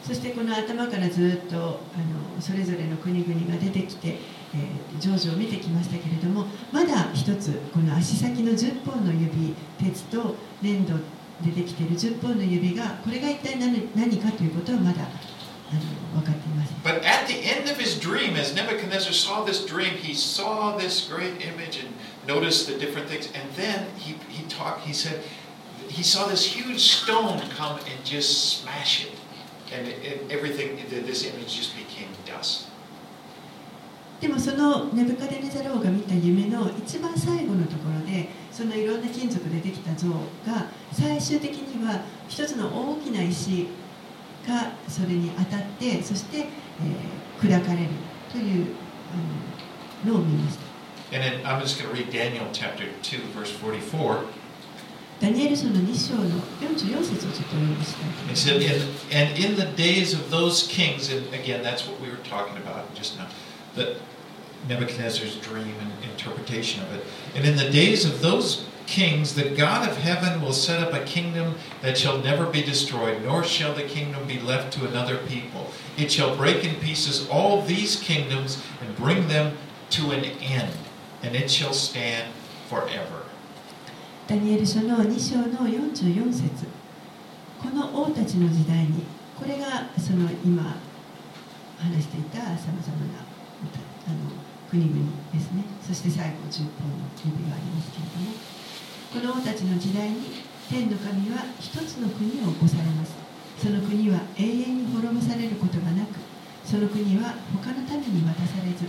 [0.03, 10.97] そしてこの頭からずっとあのそれぞれの国々が出てきて、えー、成就を見てきましたけれどもまだ一つこの足先の10本の指鉄と粘土
[11.45, 15.05] でできている10本の指がこれが一体何何かということはまだ
[16.13, 21.07] 分かっていません But at the end of his dream, as Nebuchadnezzar saw this dream, he saw this
[21.07, 21.93] great image and
[22.27, 23.29] noticed the different things.
[23.35, 25.21] And then he, he talked, he said,
[25.87, 29.11] he saw this huge stone come and just smash it.
[29.71, 32.67] And it, it, everything, this image just became dust.
[34.21, 40.09] でもそのネブカデネザローが見た夢の一番最後のところでそのいろんな金属でできた像
[40.45, 43.65] が最終的には一つの大きな石
[44.47, 46.45] がそれに当たってそして、えー
[47.41, 47.87] 砕かれる
[48.31, 48.67] という
[50.05, 54.25] あののを見ました And then I'm just going to read Daniel chapter 2, verse 44.
[55.19, 58.71] ダニエル書の2章の44節をちょっとお読みした It ます said, in,
[59.11, 62.93] and in the days of those kings, and again, that's what we were talking about
[62.93, 63.25] just now,
[63.75, 63.97] that
[64.69, 67.03] Nebuchadnezzar's dream and interpretation of it.
[67.35, 71.05] And in the days of those kings, the God of heaven will set up a
[71.05, 75.71] kingdom that shall never be destroyed, nor shall the kingdom be left to another people.
[75.97, 79.57] It shall break in pieces all these kingdoms and bring them
[79.91, 80.75] to an end,
[81.23, 82.33] and it shall stand
[82.67, 83.23] forever.
[84.27, 86.65] ダニエル書の2章の44節
[87.61, 89.03] この王たちの時代に
[89.37, 90.77] これがその今
[91.77, 93.19] 話していたさまざまな
[94.07, 94.31] あの
[94.69, 98.50] 国々ですねそして最後10本の指がありますけれども
[99.11, 103.13] この王たちの時代に天の神は一つの国を起こされます。
[103.61, 106.15] その国は永遠に滅ぼされることがなく
[106.65, 108.85] その国は他の民に渡されず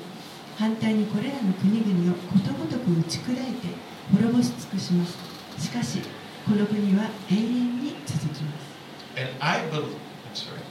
[0.56, 3.68] 反対にこれらの国々をことごとく打ち砕いて
[4.12, 5.18] 滅ぼし尽くします。
[5.58, 6.00] しかし
[6.46, 8.72] この国は永遠に続きます。
[9.18, 10.62] And I believe, I'm sorry,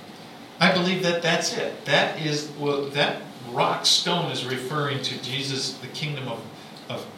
[0.59, 1.85] I believe that that's it.
[1.85, 3.21] That is, well, that
[3.53, 6.39] rock stone is referring to Jesus, the kingdom of,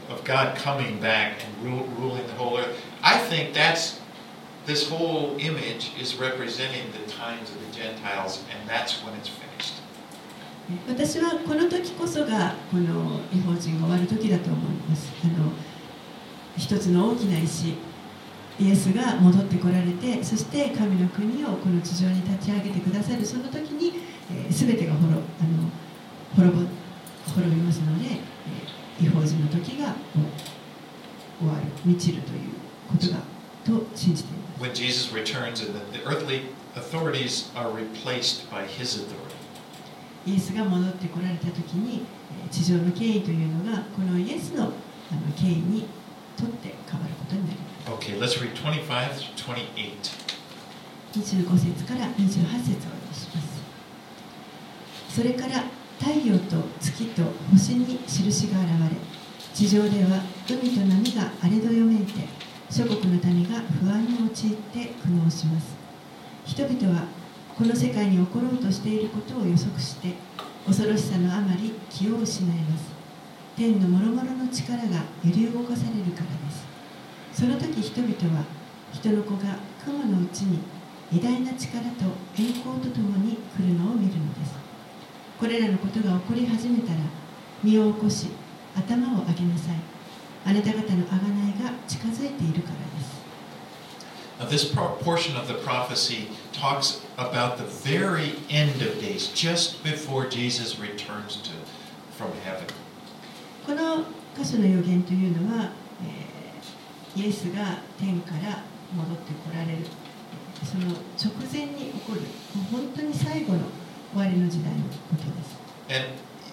[0.10, 2.76] of, God coming back and rule, ruling the whole earth.
[3.04, 4.00] I think that's,
[4.66, 9.82] this whole image is representing the times of the Gentiles, and that's when it's finished.
[10.88, 15.52] 私はこの時こそがこの違法人が終わる時だと思いますあの
[16.56, 17.76] 一つの大きな石
[18.60, 24.00] イエスが戻ってこられてそして神の国をこの地上に立ち上げてくださるその時に、
[24.32, 25.70] えー、全てが滅あの
[26.36, 26.84] 滅ぼ
[27.34, 28.20] 滅びますので、
[29.02, 29.96] 違法人の時が
[31.40, 32.40] 終わる満ちるという
[32.90, 33.18] ことだ
[33.66, 36.42] と信じています When Jesus returns and the, the earthly
[36.76, 39.34] authorities are replaced by his authority.
[40.26, 44.72] イエスが戻ってこられた時にえー地上の権威というのがこのイエスのあの
[45.36, 45.86] 権威に
[46.38, 50.24] とって変わることになります Okay, let's read 25 through 28.
[51.14, 53.62] 25節から28節をお読みします
[55.10, 55.64] それから
[56.00, 58.98] 太陽と月と星に印が現れ
[59.54, 62.28] 地上では海と波が荒れどよめいて
[62.70, 65.76] 諸国の民が不安に陥って苦悩します。
[66.46, 67.06] 人々は
[67.56, 70.16] この世界に起ころうとしていることを予測して
[70.66, 72.92] 恐ろしさのあまり気を失います。
[73.56, 76.66] 天の諸々の力が揺り動かされるからです。
[77.32, 78.44] その時人々は
[78.92, 80.60] 人の子が雲のうちに
[81.12, 84.63] 偉大な力と栄光とともに来るのを見るのです。
[85.44, 87.00] これらのことが起こり始めたら
[87.62, 88.30] 身を起こし
[88.78, 89.76] 頭を上げなさい
[90.46, 93.22] あなた方の贖いが近づいているからです
[94.40, 94.74] Now, this
[95.04, 101.42] portion of the prophecy talks about the very end of days, just before Jesus returns
[101.44, 101.52] to
[102.18, 102.66] from heaven.
[103.66, 104.06] この
[104.38, 105.72] 箇所の予言というのは、
[106.02, 108.64] えーイエスが天から
[108.96, 109.86] 戻ってこられる
[110.64, 113.60] その直前に起こるもう本当に最後の
[114.14, 115.54] 終わりの時代のことです
[115.90, 116.06] And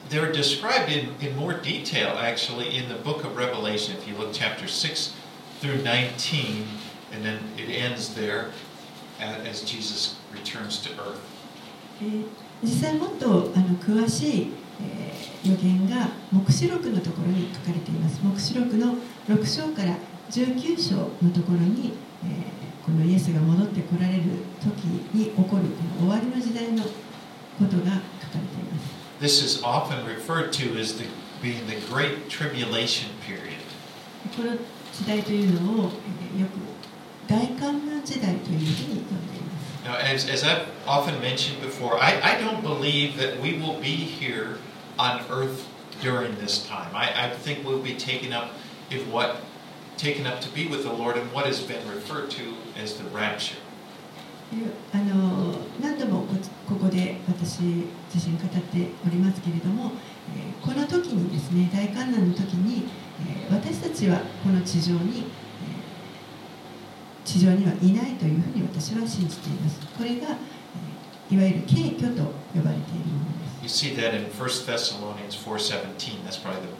[0.08, 3.96] they're described in, in more detail, actually, in the book of Revelation.
[3.96, 5.14] If you look chapter 6
[5.60, 6.66] through 19,
[7.12, 8.50] and then it ends there
[9.20, 11.20] as Jesus returns to earth.
[12.02, 12.24] えー
[12.62, 14.52] 実際もっとあの詳しい、
[14.82, 18.94] えー予言が黙示録のところに書かれています黙示録の
[19.26, 19.96] 6章から
[20.30, 21.94] 19章のところに、
[22.24, 24.22] えーこのイエスが戻ってこられる
[24.60, 24.84] 時
[25.14, 25.60] に起こるこの
[26.00, 26.82] 終わりの時代の
[27.59, 31.05] ことが書かれています This is often referred to as the,
[31.41, 33.55] being the Great Tribulation period.
[34.35, 34.57] この
[34.91, 35.91] 時代というのを、
[36.33, 36.51] えーよく
[37.27, 43.95] 大観覧時代というふうに呼んでいます Now, as, as I've often mentioned before, I, I don't believe that we will be
[43.95, 44.57] here
[44.99, 45.67] on earth
[46.01, 46.89] during this time.
[46.93, 48.49] I, I think we'll be taken up
[48.91, 49.37] in what
[49.97, 53.03] taken up to be with the Lord and what has been referred to as the
[53.05, 53.55] rapture.
[54.92, 56.34] あの何度もこ
[56.68, 57.60] ここで私
[58.12, 59.92] 自身語っておりますけれども、
[60.36, 62.84] えーこの時にですね大観覧の時に、
[63.20, 65.24] えー私たちはこの地上に、えー
[67.24, 72.22] 地上にはいないというふうに私は信じていますこれが、えーいわゆる敬虚と
[72.52, 76.24] 呼ばれているものです You see that in 1 Thessalonians 4.17.
[76.24, 76.72] That's probably the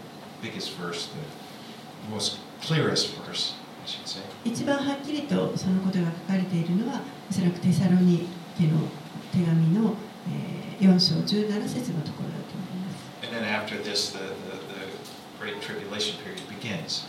[0.43, 3.55] biggest verse, the most clearest verse,
[3.85, 4.21] I should say.
[4.45, 7.01] 一番はっきりとそのことが書かれているのは
[7.31, 8.27] おそらくテサロニ
[8.59, 8.79] ケの
[9.33, 9.95] 手紙の、
[10.29, 13.05] えー4章17節のところだと思います。
[13.23, 14.19] And then after this, the,
[14.49, 14.89] the, the
[15.39, 17.05] Great Tribulation period begins.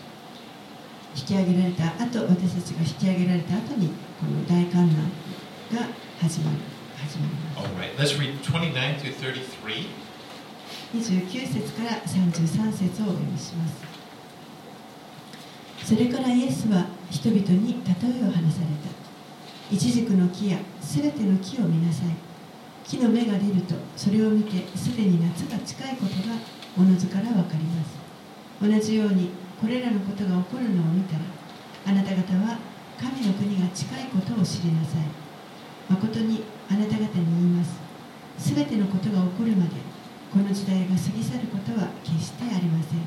[1.16, 3.88] 引き上げられた後私たちが引き上げられた後に
[4.20, 4.96] この大観覧
[5.72, 5.88] が
[6.20, 6.58] 始まる
[7.00, 9.88] 始まりま All right, let's read 29 through 33.
[11.02, 13.74] す29節から33節をお読みします。
[15.86, 19.01] それからイエスは人々に例えを話された
[19.72, 22.08] イチジクの木やすべての木を見なさい。
[22.84, 26.36] 木の芽が出るとそれを見てすでに夏が近いことが
[26.78, 27.96] おのずからわかります。
[28.60, 29.30] 同じように
[29.62, 31.24] これらのことが起こるのを見たら
[31.88, 32.60] あなた方は
[33.00, 35.08] 神の国が近いことを知りなさい。
[35.90, 37.16] 誠にあなた方に言い
[37.56, 37.80] ます。
[38.38, 39.72] すべてのことが起こるまで
[40.34, 43.00] この時代が過ぎ去ることは決してありません。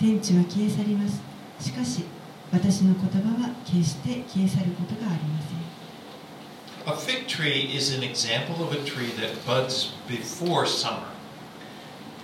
[0.00, 1.22] 天地は消え去ります。
[1.60, 2.02] しかし
[2.50, 5.53] 私の言葉は決して消え去ることがありません。
[6.86, 11.08] A fig tree is an example of a tree that buds before summer.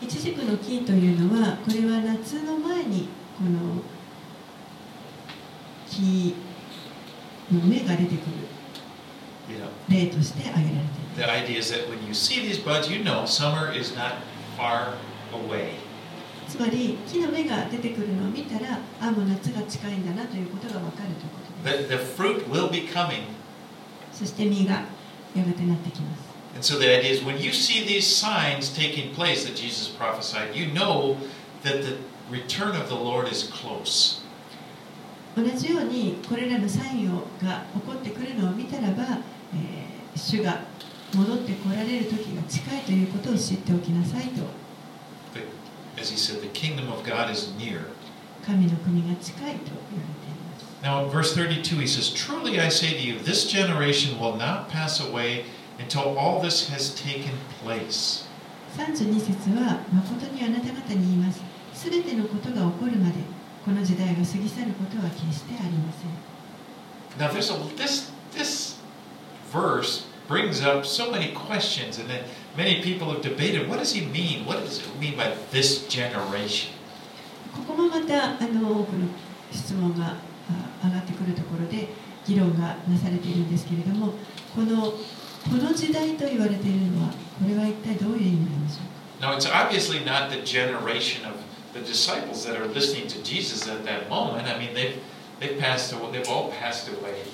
[0.03, 3.09] イチジクの木というのはこれは夏の前に
[3.39, 3.83] この
[5.87, 6.35] 木
[7.53, 8.19] の芽が出てくる
[9.89, 14.15] 例として挙げられています the idea is that when you see these buds, you know summer is not
[14.57, 14.95] far
[15.33, 15.73] away.
[16.49, 23.23] つまり木の芽が出てくるのを見たらあもう夏が近いんだなということが分かるということです The, the fruit will be coming.
[24.21, 24.85] そして実が
[25.35, 30.55] やがてなってきます And so the idea is when you see these signs taking place that Jesus prophesied,
[30.55, 31.17] you know
[31.63, 31.97] that the
[32.31, 34.21] return of the Lord is close.
[35.37, 39.19] 同じようにこれらのサインをが起こってくるのを見たらば、
[39.55, 40.61] えー主が
[41.15, 44.43] 戻ってこられる時が近いということを知っておきなさいと
[45.35, 47.87] The, as he said, the kingdom of God is near.
[48.45, 50.20] 神の国が近いと言われます
[50.84, 54.70] Now, in verse 32, he says, Truly I say to you, this generation will not
[54.70, 55.46] pass away
[55.80, 58.28] until all this has taken place.
[58.78, 61.42] 32節は誠にあなた方に言います
[61.74, 63.16] すべてのことが起こるまで
[63.64, 66.12] この時代が過ぎ去ることは決してありません
[67.18, 68.76] Now, there's a this this
[69.50, 72.26] verse brings up so many questions, and then
[72.58, 73.70] many people have debated.
[73.70, 74.46] What does he mean?
[74.46, 76.72] What does it mean by this generation?
[77.56, 79.08] ここもまたあの多くの
[79.52, 80.16] 質問があ
[80.83, 81.89] 上がってくるところで
[82.27, 84.13] 議論がなされているんですけれども
[84.55, 84.93] この
[85.49, 91.35] この時代と言われているのはこれは一体どういう意味なんでしょうか？Now, it's obviously not the generation of
[91.75, 94.47] the disciples that are listening to Jesus at that moment.
[94.47, 94.97] I mean, they've
[95.41, 96.13] they passed away.
[96.13, 97.25] They've all passed away.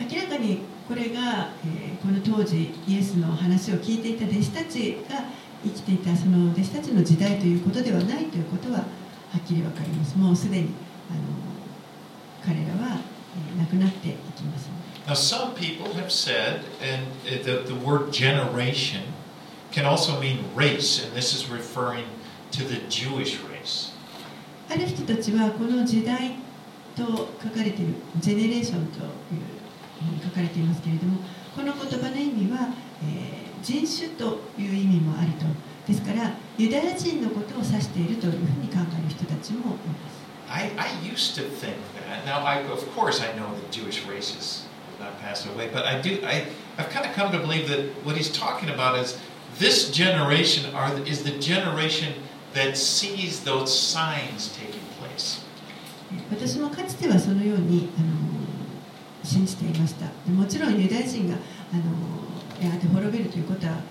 [0.00, 5.24] 明らかにこれが、えーこの当時イエスの話を聞いていた弟子たちが
[5.64, 8.84] 生きていたその弟子たちの時代ということではないということはは
[9.38, 10.68] っきり分かりますもうすでに
[11.10, 11.43] あの
[12.44, 14.68] 彼らは、えー亡くなっていきます
[15.06, 19.02] Now, some people have said, and uh, the, the word generation
[19.70, 22.04] can also mean race, and this is referring
[22.52, 23.92] to the Jewish race.
[24.70, 26.36] ある人たちはこの時代
[26.96, 27.02] と
[27.42, 29.08] 書かれているジェネレーションという
[30.24, 31.18] 書かれていますけれども
[31.54, 32.68] この言葉の意味は、
[33.02, 35.46] えー人種という意味もあると。
[35.86, 40.23] ですからユダヤ人のことを指しているというふうに考える人たちもいます
[40.53, 42.25] I, I used to think that.
[42.25, 46.01] Now, I, of course, I know the Jewish races have not passed away, but I
[46.01, 46.19] do.
[46.25, 46.47] I,
[46.77, 49.19] I've kind of come to believe that what he's talking about is
[49.57, 52.13] this generation are is the generation
[52.53, 55.41] that sees those signs taking place.
[56.31, 58.07] 私もかつてはそのようにあの
[59.23, 61.35] 信じていましたでもちろんユダヤ人が
[61.71, 63.81] あのやがて滅びるということは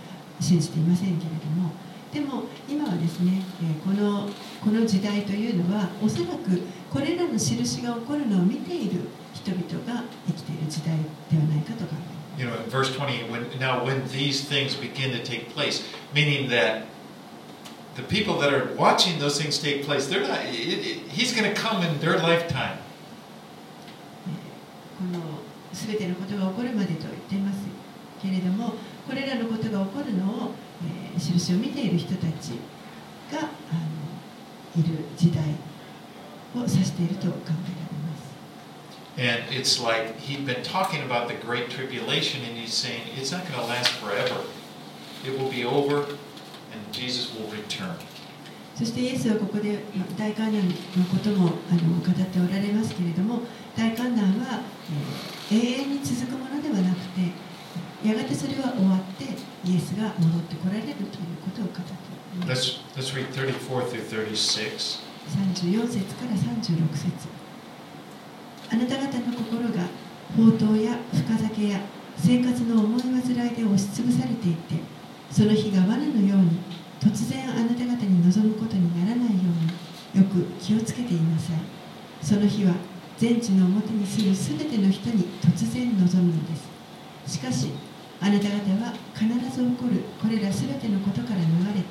[0.40, 1.70] 信じていませんけれども
[2.13, 4.29] でも今はですねえーこの
[4.63, 6.61] この時代というのはおそらく
[6.91, 9.01] これらの印が起こるのを見ている
[9.33, 10.95] 人々が生きている時代
[11.29, 15.83] ではないかと考えます You know, in verse 20, when, now when these things begin to take place,
[16.15, 16.85] meaning that
[17.95, 21.47] the people that are watching those things take place, they're not, it, it, he's going
[21.47, 22.79] to come in their lifetime.
[24.97, 25.19] この
[25.73, 27.59] 全てのことが起こるまでと言っています
[28.21, 28.73] けれども
[29.07, 30.51] これらのことが起こるのを、
[31.13, 32.51] えー印を見ている人たち
[33.31, 35.43] があのいる時代
[36.55, 38.33] を指していると考えられます
[39.15, 43.43] And it's like he'd been talking about the Great Tribulation, and he's saying it's not
[43.45, 44.41] going to last forever.
[45.23, 47.95] It will be over, and Jesus will return.
[48.75, 50.73] そしてイエスはここでまあ大観難の
[51.05, 53.41] こともあの語っておられますけれども
[53.77, 54.61] 大観難は、
[55.51, 59.25] えー永遠に続くものではなくてやがてそれは終わって
[59.65, 61.91] イエスが戻ってこられるということを語って
[62.35, 62.81] います。
[62.95, 64.99] Let's, let's read 34 through 36.
[65.29, 67.43] 34節から36節。
[68.71, 69.87] あなた方の心が
[70.35, 71.79] 宝刀や深酒や
[72.17, 74.75] 生活の重い煩いで押しつぶされていて
[75.29, 76.59] その日が罠のように
[76.99, 79.33] 突然あなた方に望むことにならないよ
[80.13, 81.57] うによく気をつけていなさい。
[82.21, 82.73] その日は
[83.17, 87.33] 全地の表に住むすべての人に突然望むのです。
[87.33, 87.69] しかし
[88.23, 91.85] あなた方は必ず起こるこれらすべてのことから逃れて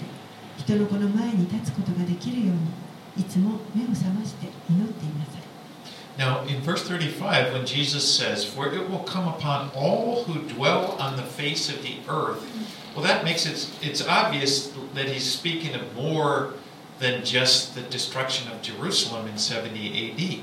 [0.56, 5.42] 人の子の前に立つことができるようにいつも目を覚まして祈っていなさい
[6.18, 10.94] Now, in verse 35, when Jesus says, For it will come upon all who dwell
[11.00, 12.44] on the face of the earth,
[12.94, 16.52] well, that makes it it's obvious that he's speaking of more
[16.98, 20.40] than just the destruction of Jerusalem in 70 AD.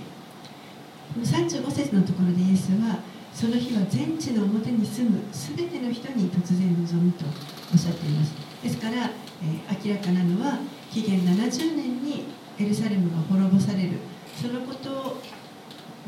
[1.14, 3.00] この35節のところでイエスは
[3.40, 7.24] その日は全地の表に住むすべての人に突然望むと
[7.72, 8.34] おっしゃっています。
[8.62, 10.60] ですから、えー明らかなのは
[10.92, 12.26] 紀元70年に
[12.60, 13.92] エルサレムが滅ぼされる。
[14.36, 15.22] そのこと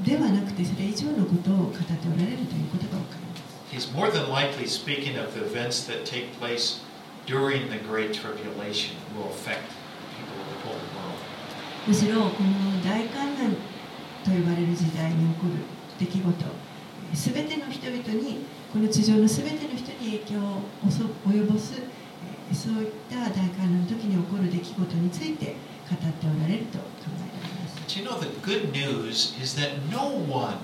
[0.04, 3.64] ではなくてそれ以上のことを語っておられるということが分かります。
[3.72, 6.84] He's more than likely speaking of the events that take place
[7.28, 9.72] during the Great Tribulation will affect
[10.20, 11.16] people of the whole world.
[11.88, 13.56] むしろこの大観難
[14.26, 15.64] と呼ばれる時代に起こる
[15.98, 16.71] 出来事
[17.14, 20.62] すべての人々にこの地上のすべての人に影響を
[21.28, 25.56] 及ぼすえーそういった大観難の時に起こる出来事について
[25.90, 30.58] 語っておられると考えられます But you know, the good news is that no one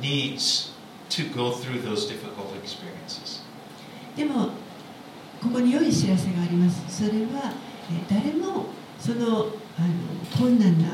[0.00, 0.70] needs
[1.10, 3.42] to go through those difficult experiences?
[4.16, 4.50] でも
[5.42, 7.52] ここに良い知らせがありますそれは
[7.90, 8.66] えー誰も
[8.98, 9.46] その
[9.78, 9.88] あの
[10.38, 10.88] 困難な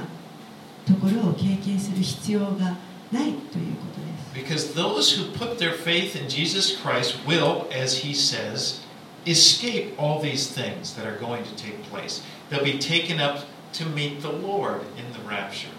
[0.86, 2.76] ところを経験する必要がない
[3.10, 8.80] ということです Because those who put their faith in Jesus Christ will, as he says,
[9.26, 12.22] escape all these things that are going to take place.
[12.50, 13.40] They'll be taken up
[13.74, 15.70] to meet the Lord in the rapture.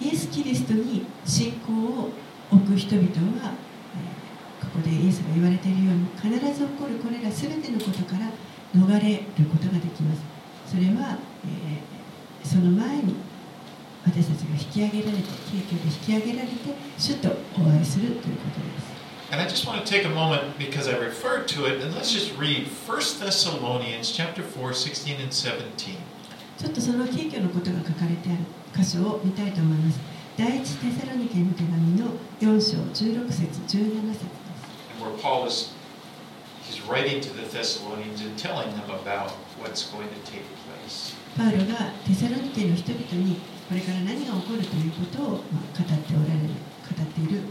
[0.00, 2.10] イエス・キリストに信仰を
[2.52, 3.06] 置く人々
[3.42, 8.28] は、えーここでイエスが言われているように必ず起こるこれら全てのことから
[8.74, 10.22] 逃れることができます
[10.66, 11.98] それは、えー
[12.44, 13.14] その前に
[14.08, 16.54] 私たちが引き上げられて景挙で引き上げられて
[16.96, 17.28] 主と
[17.60, 18.88] お会いするということです
[19.30, 22.10] And I just want to take a moment because I referred to it, and let's
[22.10, 25.98] just read 1 Thessalonians chapter 4, 16 and 17.
[26.56, 28.38] ちょっとその景挙のことが書かれてある
[28.74, 30.00] 箇所を見たいと思います
[30.36, 32.06] 第一テサロニケの手紙の
[32.40, 34.24] 4章16節17節です
[34.90, 35.72] and where Paul is
[36.64, 39.30] he's writing to the Thessalonians and telling them about
[39.60, 41.14] what's going to take place.
[41.36, 43.36] パウロがテサロニケの人々に
[43.68, 47.42] これから何が起こるということを、まあ、語っておられる語っている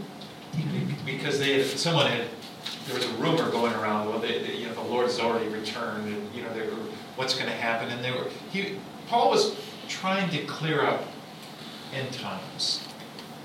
[0.52, 2.26] 手紙 Because they someone had
[2.86, 6.06] there was a rumor going around well they, they- you know the Lord's already returned
[6.08, 6.74] and you know they were,
[7.16, 8.76] what's going to happen and they were he
[9.08, 9.54] Paul was
[9.88, 11.04] trying to clear up
[11.94, 12.80] end times.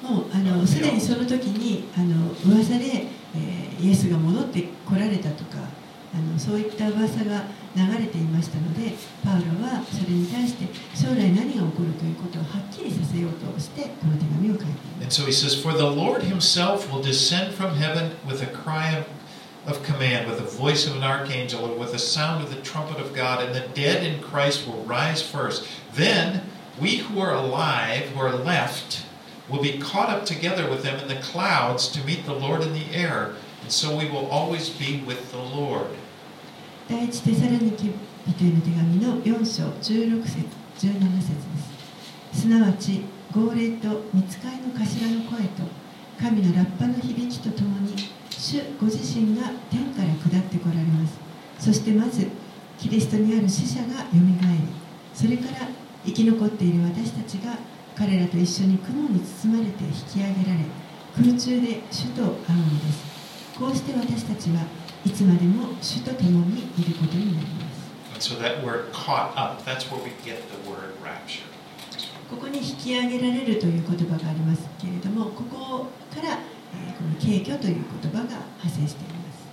[0.01, 5.57] もうあのすでにその時にあの噂で、えーイエスが戻って来られたとか
[6.13, 7.43] あののそういった噂が
[7.76, 8.92] 流れていましたので
[9.24, 18.90] パウロはそれに対して将来何が起こるということをはっきりさせようとしてこの手紙を書いていま And so he says, For the Lord himself will descend from heaven with a cry
[18.90, 19.07] of,
[19.66, 22.99] of command, with the voice of an archangel, and with the sound of the trumpet
[22.99, 25.66] of God, and the dead in Christ will rise first.
[25.94, 26.42] Then
[26.78, 29.05] we who are alive, who are left,
[29.49, 32.72] will be caught up together with them in the clouds to meet the Lord in
[32.72, 35.86] the air, and so we will always be with the Lord.
[36.93, 37.89] 第一テサロニキ
[38.27, 40.45] 人への手紙の4章16節
[40.77, 41.33] 17節で
[42.31, 43.01] すすなわち
[43.33, 45.63] 号令と見つかいの頭の声と
[46.21, 47.95] 神のラッパの響きとともに
[48.29, 51.17] 主ご自身が天から下ってこられます。
[51.57, 52.27] そしてまず
[52.77, 54.61] キリストにある死者がよみがえり
[55.15, 55.67] それから
[56.05, 57.57] 生き残っている私たちが
[57.95, 60.65] 彼らと一緒に雲に包まれて引き上げられ
[61.15, 63.57] 空中で主と会うのです。
[63.57, 67.91] こうして私たちはいつまでも主と共にいることになります。
[72.30, 76.39] ここに引き上げられるという言葉がありますけれども、ここから、
[76.74, 79.43] えー、この敬虚という言葉が発生しています。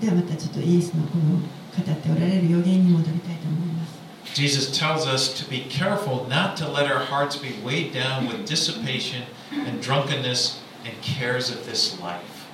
[0.00, 3.93] ではまたちょっとイエスのこの語っておられる予言に戻りたいと思います。
[4.33, 9.23] Jesus tells us to be careful not to let our hearts be weighed down with dissipation
[9.51, 12.45] and drunkenness and cares of this life.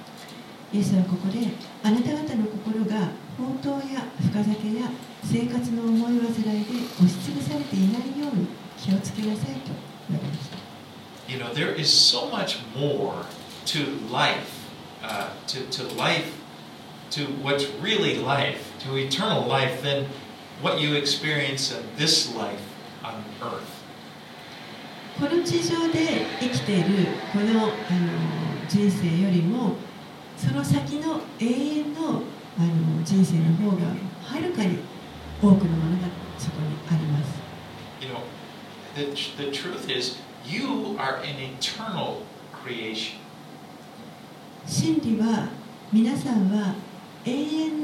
[0.74, 1.48] イエスはここで
[1.84, 4.90] あなた方の心が放蕩や深酒や
[5.24, 9.72] 生活の思い煩いで押しつぶされていないように気をつけなさいと
[10.10, 10.58] 言われました
[11.28, 13.26] You know, there is so much more
[13.66, 13.80] to
[14.12, 14.70] life,
[15.02, 16.34] uh, to, to life,
[17.12, 20.06] to what's really life, to eternal life, than
[20.63, 22.61] what you experience in this life
[23.03, 23.81] on earth.
[25.19, 27.71] この地上で生きているこのあの
[28.69, 29.75] 人生よりも
[30.37, 32.23] その先の永遠の
[32.59, 33.89] あの人生の方が
[34.23, 34.79] はるかに
[35.43, 36.09] 多くのものが
[36.39, 37.41] そこにあります
[38.01, 38.23] You know,
[38.97, 43.17] the, the truth is, you are an eternal creation.
[44.67, 45.49] 真理は
[45.93, 46.75] 皆さんは
[47.27, 47.81] 永遠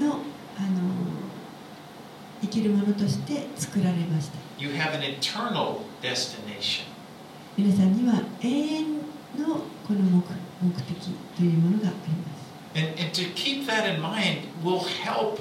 [0.00, 0.18] の
[0.56, 1.23] あの
[2.44, 6.84] 生きるものとして作られました You have an eternal destination.
[7.56, 8.84] 皆さんには永遠
[9.38, 10.22] のこの目
[10.62, 12.44] 目的というものがあります
[12.76, 15.40] And, and to keep that in mind will help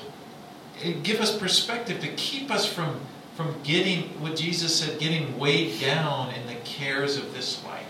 [0.80, 3.00] uh, give us perspective to keep us from,
[3.36, 7.84] from getting what Jesus said, getting weighed down in the cares of this life.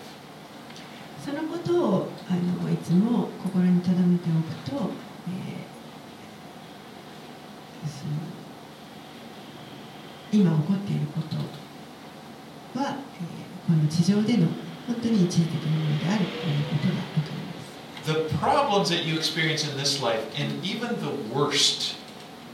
[1.23, 4.89] そのことをあのいつも心に留めておくと、
[5.27, 5.63] えー
[7.85, 8.13] その
[10.33, 14.47] 今起こっていることは、えーこの地上での
[14.87, 18.03] 本当に一時的なものであるということが分かります。
[18.03, 21.95] The problems that you experience in this life, and even the worst,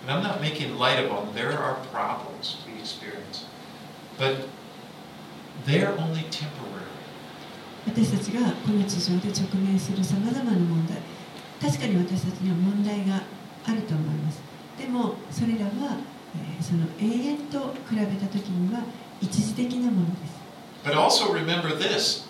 [0.06, 3.48] and I'm not making light of them, there are problems we experience,
[4.20, 4.46] but
[5.66, 6.86] they're only temporary.
[7.88, 10.98] 私たちがこの地上で直面するさまざまな問題
[11.60, 13.24] 確かに私たちには問題が
[13.66, 14.42] あると思います
[14.78, 16.19] でもそれらは、えー
[16.62, 18.84] その永遠と比べた時には
[19.22, 20.40] 一時的なものです
[20.84, 22.26] But also remember this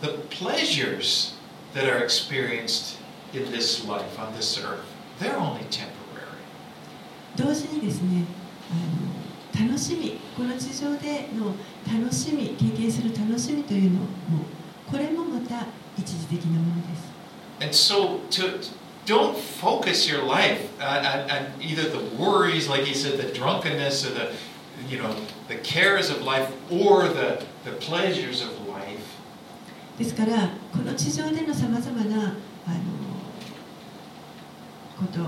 [0.00, 1.34] the pleasures
[1.74, 2.98] that are experienced
[3.32, 4.84] in this life, on this earth,
[5.18, 5.98] they're only temporary.
[7.36, 8.24] 同時にですね
[8.70, 11.54] あの楽しみこの地上での
[11.86, 14.06] 楽しみ経験する楽しみというのも
[14.90, 17.08] これもまた一時的なものです
[17.60, 18.60] And so to
[19.08, 24.06] don't focus your life on, on, on either the worries, like he said, the drunkenness
[24.06, 24.30] or the
[24.88, 25.12] you know
[25.48, 29.16] the cares of life or the, the pleasures of life.
[29.98, 32.34] ですからこの地上でのさまざまなあの
[34.96, 35.18] こと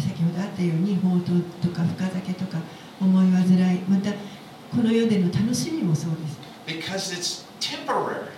[0.00, 2.58] 先ほどあったように放蕩とか深酒とか
[3.00, 4.10] 思い煩いまた
[4.74, 6.10] この世での楽しみもそう
[6.66, 8.30] です Because it's temporary.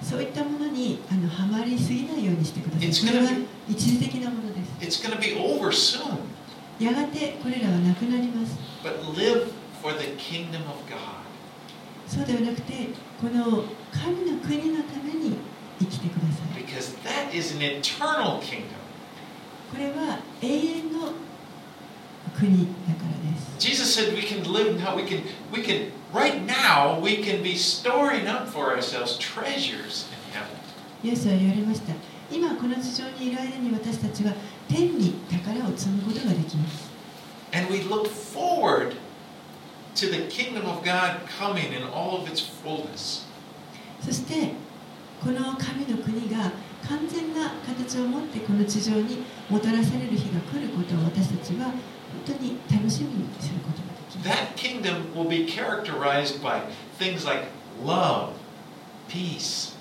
[0.00, 6.18] そういったものにあのはまりすぎないようにしてください一時的なものです It's going to be over soon.
[6.78, 9.50] やがてこれらはなくなります But live
[9.82, 10.98] for the kingdom of God.
[12.06, 12.88] そうではなくて
[13.20, 15.36] この神の国のために
[15.80, 18.76] 生きてください Because that is an eternal kingdom.
[19.72, 21.12] これは永遠の
[22.38, 24.94] 国だからです Jesus said we can live now.
[24.94, 30.32] We can, we can, right now, we can be storing up for ourselves treasures in
[30.34, 30.54] heaven.
[31.02, 31.92] イエスは言われました
[32.30, 34.32] 今この地上にいる間に私たちは
[34.68, 36.90] 天に宝を積むことができます
[37.52, 38.96] And we look forward
[39.94, 43.24] to the kingdom of God coming in all of its fullness.
[44.00, 44.52] そして
[45.22, 46.52] この神の国が
[46.86, 51.74] 完全な形を持ってこの地上にもたらされる日が来ることを私たちは本
[52.26, 54.28] 当に楽しみにすることができます。
[54.28, 56.62] That kingdom will be characterized by
[56.98, 57.46] things like
[57.82, 58.32] love,
[59.08, 59.76] peace,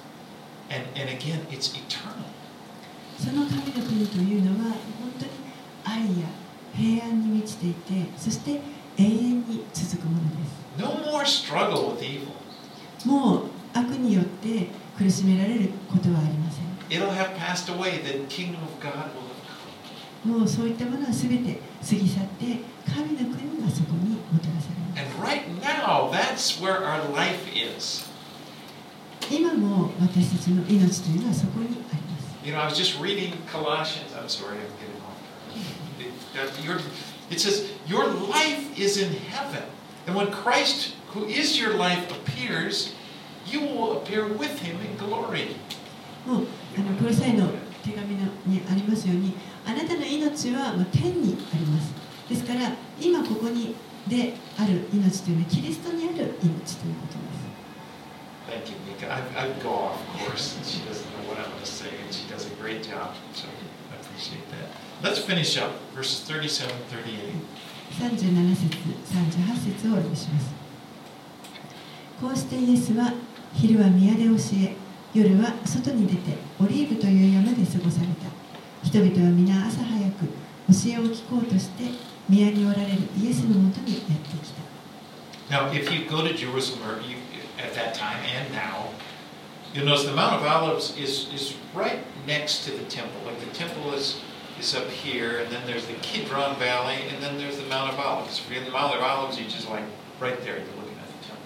[0.70, 2.35] and, and again, it's eternal.
[3.20, 5.32] その神の国というのは本当に
[5.84, 6.28] 愛や
[6.76, 8.60] 平安に満ちていてそして
[8.98, 12.28] 永遠に続くものです No more struggle with evil.
[13.06, 13.44] もう
[13.74, 18.04] 悪によって苦しめられることはありません It'll have passed away.
[18.04, 19.36] The kingdom of God will have
[20.24, 20.40] come.
[20.40, 22.46] もうそういったものは全て過ぎ去って
[22.86, 28.06] 神の国がそこにもたらされます And right now, that's where our life is.
[29.32, 32.05] 今も私たちの命というのはそこにあります
[32.45, 34.13] You know, I was just reading Colossians.
[34.17, 35.19] I'm sorry, I'm getting off.
[36.01, 36.81] It, that your-
[37.31, 39.63] it says, Your life is in heaven.
[40.07, 42.95] And when Christ, who is your life, appears,
[43.47, 45.57] you will appear with him in glory.
[46.27, 47.49] もうあのコロサイの
[47.83, 49.33] 手紙のにありますように
[49.67, 51.95] あなたの命はもう天にあります
[52.29, 53.75] ですから今ここに
[54.07, 57.34] である命というのはキリストにある命ということです
[58.48, 59.12] Thank you, Mika.
[59.12, 62.14] I, I go off course, and she doesn't know what I'm going to say, and
[62.14, 63.16] she does a great job.
[63.34, 63.48] So
[63.92, 64.70] I appreciate that.
[65.02, 67.20] Let's finish up verses 37 38.
[67.92, 68.78] 37節
[69.14, 70.54] 38節をお読みします
[72.20, 73.14] こうしてイエスは
[73.54, 74.32] 昼は宮で教
[74.64, 74.76] え
[75.14, 78.26] 夜は外に出てオリーブという山で過ごされた
[78.84, 81.84] 人々は皆朝早く教えを聞こうとして
[82.28, 84.66] 宮におられるイエスのもとにやってきた
[85.48, 87.18] Now, if you go to Jerusalem or you,
[87.60, 88.90] at that time and now,
[89.74, 93.20] you'll notice the Mount of Olives is, is right next to the temple.
[93.26, 94.22] Like the temple is,
[94.60, 98.00] is up here, and then there's the Kidron Valley, and then there's the Mount of
[98.00, 98.40] Olives.
[98.40, 99.84] If you're in the Mount of Olives, you just like
[100.20, 101.46] right there, you're looking at the temple.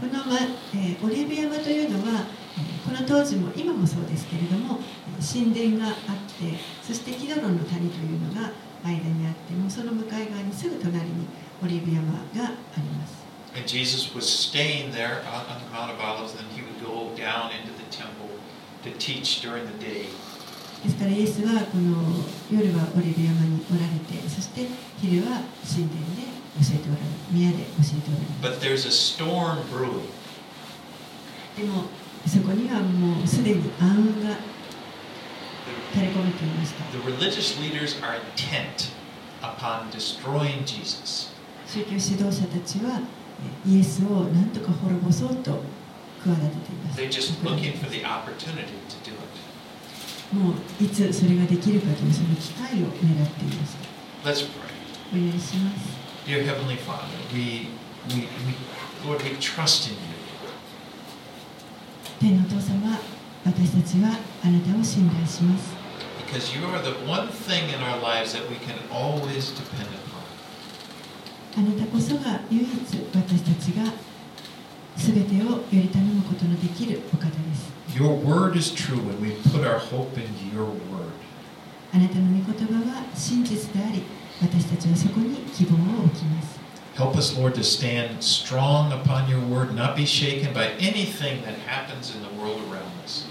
[0.00, 0.38] この、ま
[0.74, 2.26] えーオリーブ山というのは
[2.58, 4.78] えこの当時も今もそうですけれども
[5.18, 8.50] え神殿があってそしてキドロンの谷というのが
[8.84, 11.26] 間にあってもその向かい側にすぐ隣に
[11.62, 13.21] オリーブ山があります
[13.54, 17.50] And Jesus was staying there on, the Mount of Olives, and he would go down
[17.52, 18.30] into the temple
[18.84, 20.06] to teach during the day.
[20.82, 21.94] ですからイエスはこの
[22.50, 24.66] 夜はオリーブ山におられてそして
[25.00, 26.26] 昼は神殿で
[26.58, 27.62] 教えておられる宮で教
[27.94, 30.10] えておられる But there's a storm brewing.
[31.56, 31.84] でも
[32.26, 34.36] そこにはもうすでに暗雲が
[35.94, 38.90] 垂れ込めていました The religious leaders are intent
[39.40, 41.30] upon destroying Jesus.
[41.68, 43.21] 宗教指導者たちはえ
[43.66, 45.62] イエスを何とか滅ぼそうと
[46.24, 50.36] 企てています They're just looking for the opportunity to do it.
[50.36, 53.76] もういつそれができるかというその機会を狙っていまし
[54.24, 55.14] た Let's pray.
[55.14, 57.02] お祈りします Dear Heavenly Father,
[57.34, 57.68] we,
[58.08, 58.54] we, we
[59.04, 60.22] Lord, we trust in you.
[62.20, 62.98] 天のお父様
[63.44, 65.74] 私たちはあなたを信頼します
[66.24, 70.11] Because you are the one thing in our lives that we can always depend upon.
[71.54, 72.68] あなたこそが唯一
[73.14, 73.92] 私たちが
[74.96, 81.12] 全てをより頼むことのできるお方です Your word is true and we put our hope in your word.
[81.92, 84.02] あなたの御言葉は真実であり
[84.40, 86.58] 私たちはそこに希望を置きます
[86.96, 91.56] Help us, Lord, to stand strong upon your word, not be shaken by anything that
[91.66, 93.26] happens in the world around us.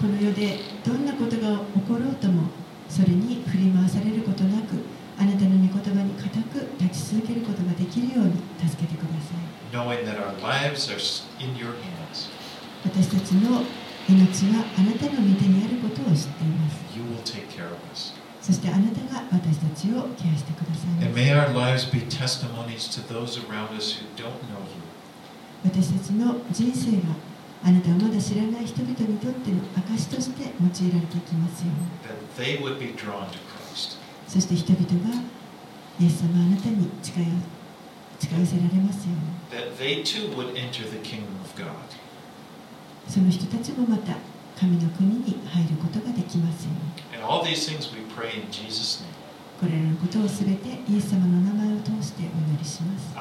[0.00, 2.44] この世でどんなことが起ころうとも
[2.88, 4.76] それに振り回されることなく
[5.18, 10.98] あなたの御言葉に固く立ち続けることができるように助けてください knowing that our lives are
[11.42, 12.30] in your hands.
[12.84, 13.62] 私たちの
[14.08, 18.14] 命はあなたの御手にあることを知っています You will take care of us.
[18.40, 24.80] そしてあなたが私たちをケアしてください And may our lives be testimonies to those around us who don't know you.
[25.64, 27.14] 私たちの人生が
[27.64, 33.47] あなたをまだ知らない人々にとっての証として用いられていきますように that they would be drawn to Christ.
[34.28, 35.22] そして人々が
[36.00, 37.20] イエス様あなたに近
[38.38, 39.62] 寄せられますように.
[43.08, 44.14] その人たちもまた
[44.58, 47.22] 神の国に入ることができますように.
[49.58, 53.14] これらのことをすべてイエス様の名前を通してお祈りします。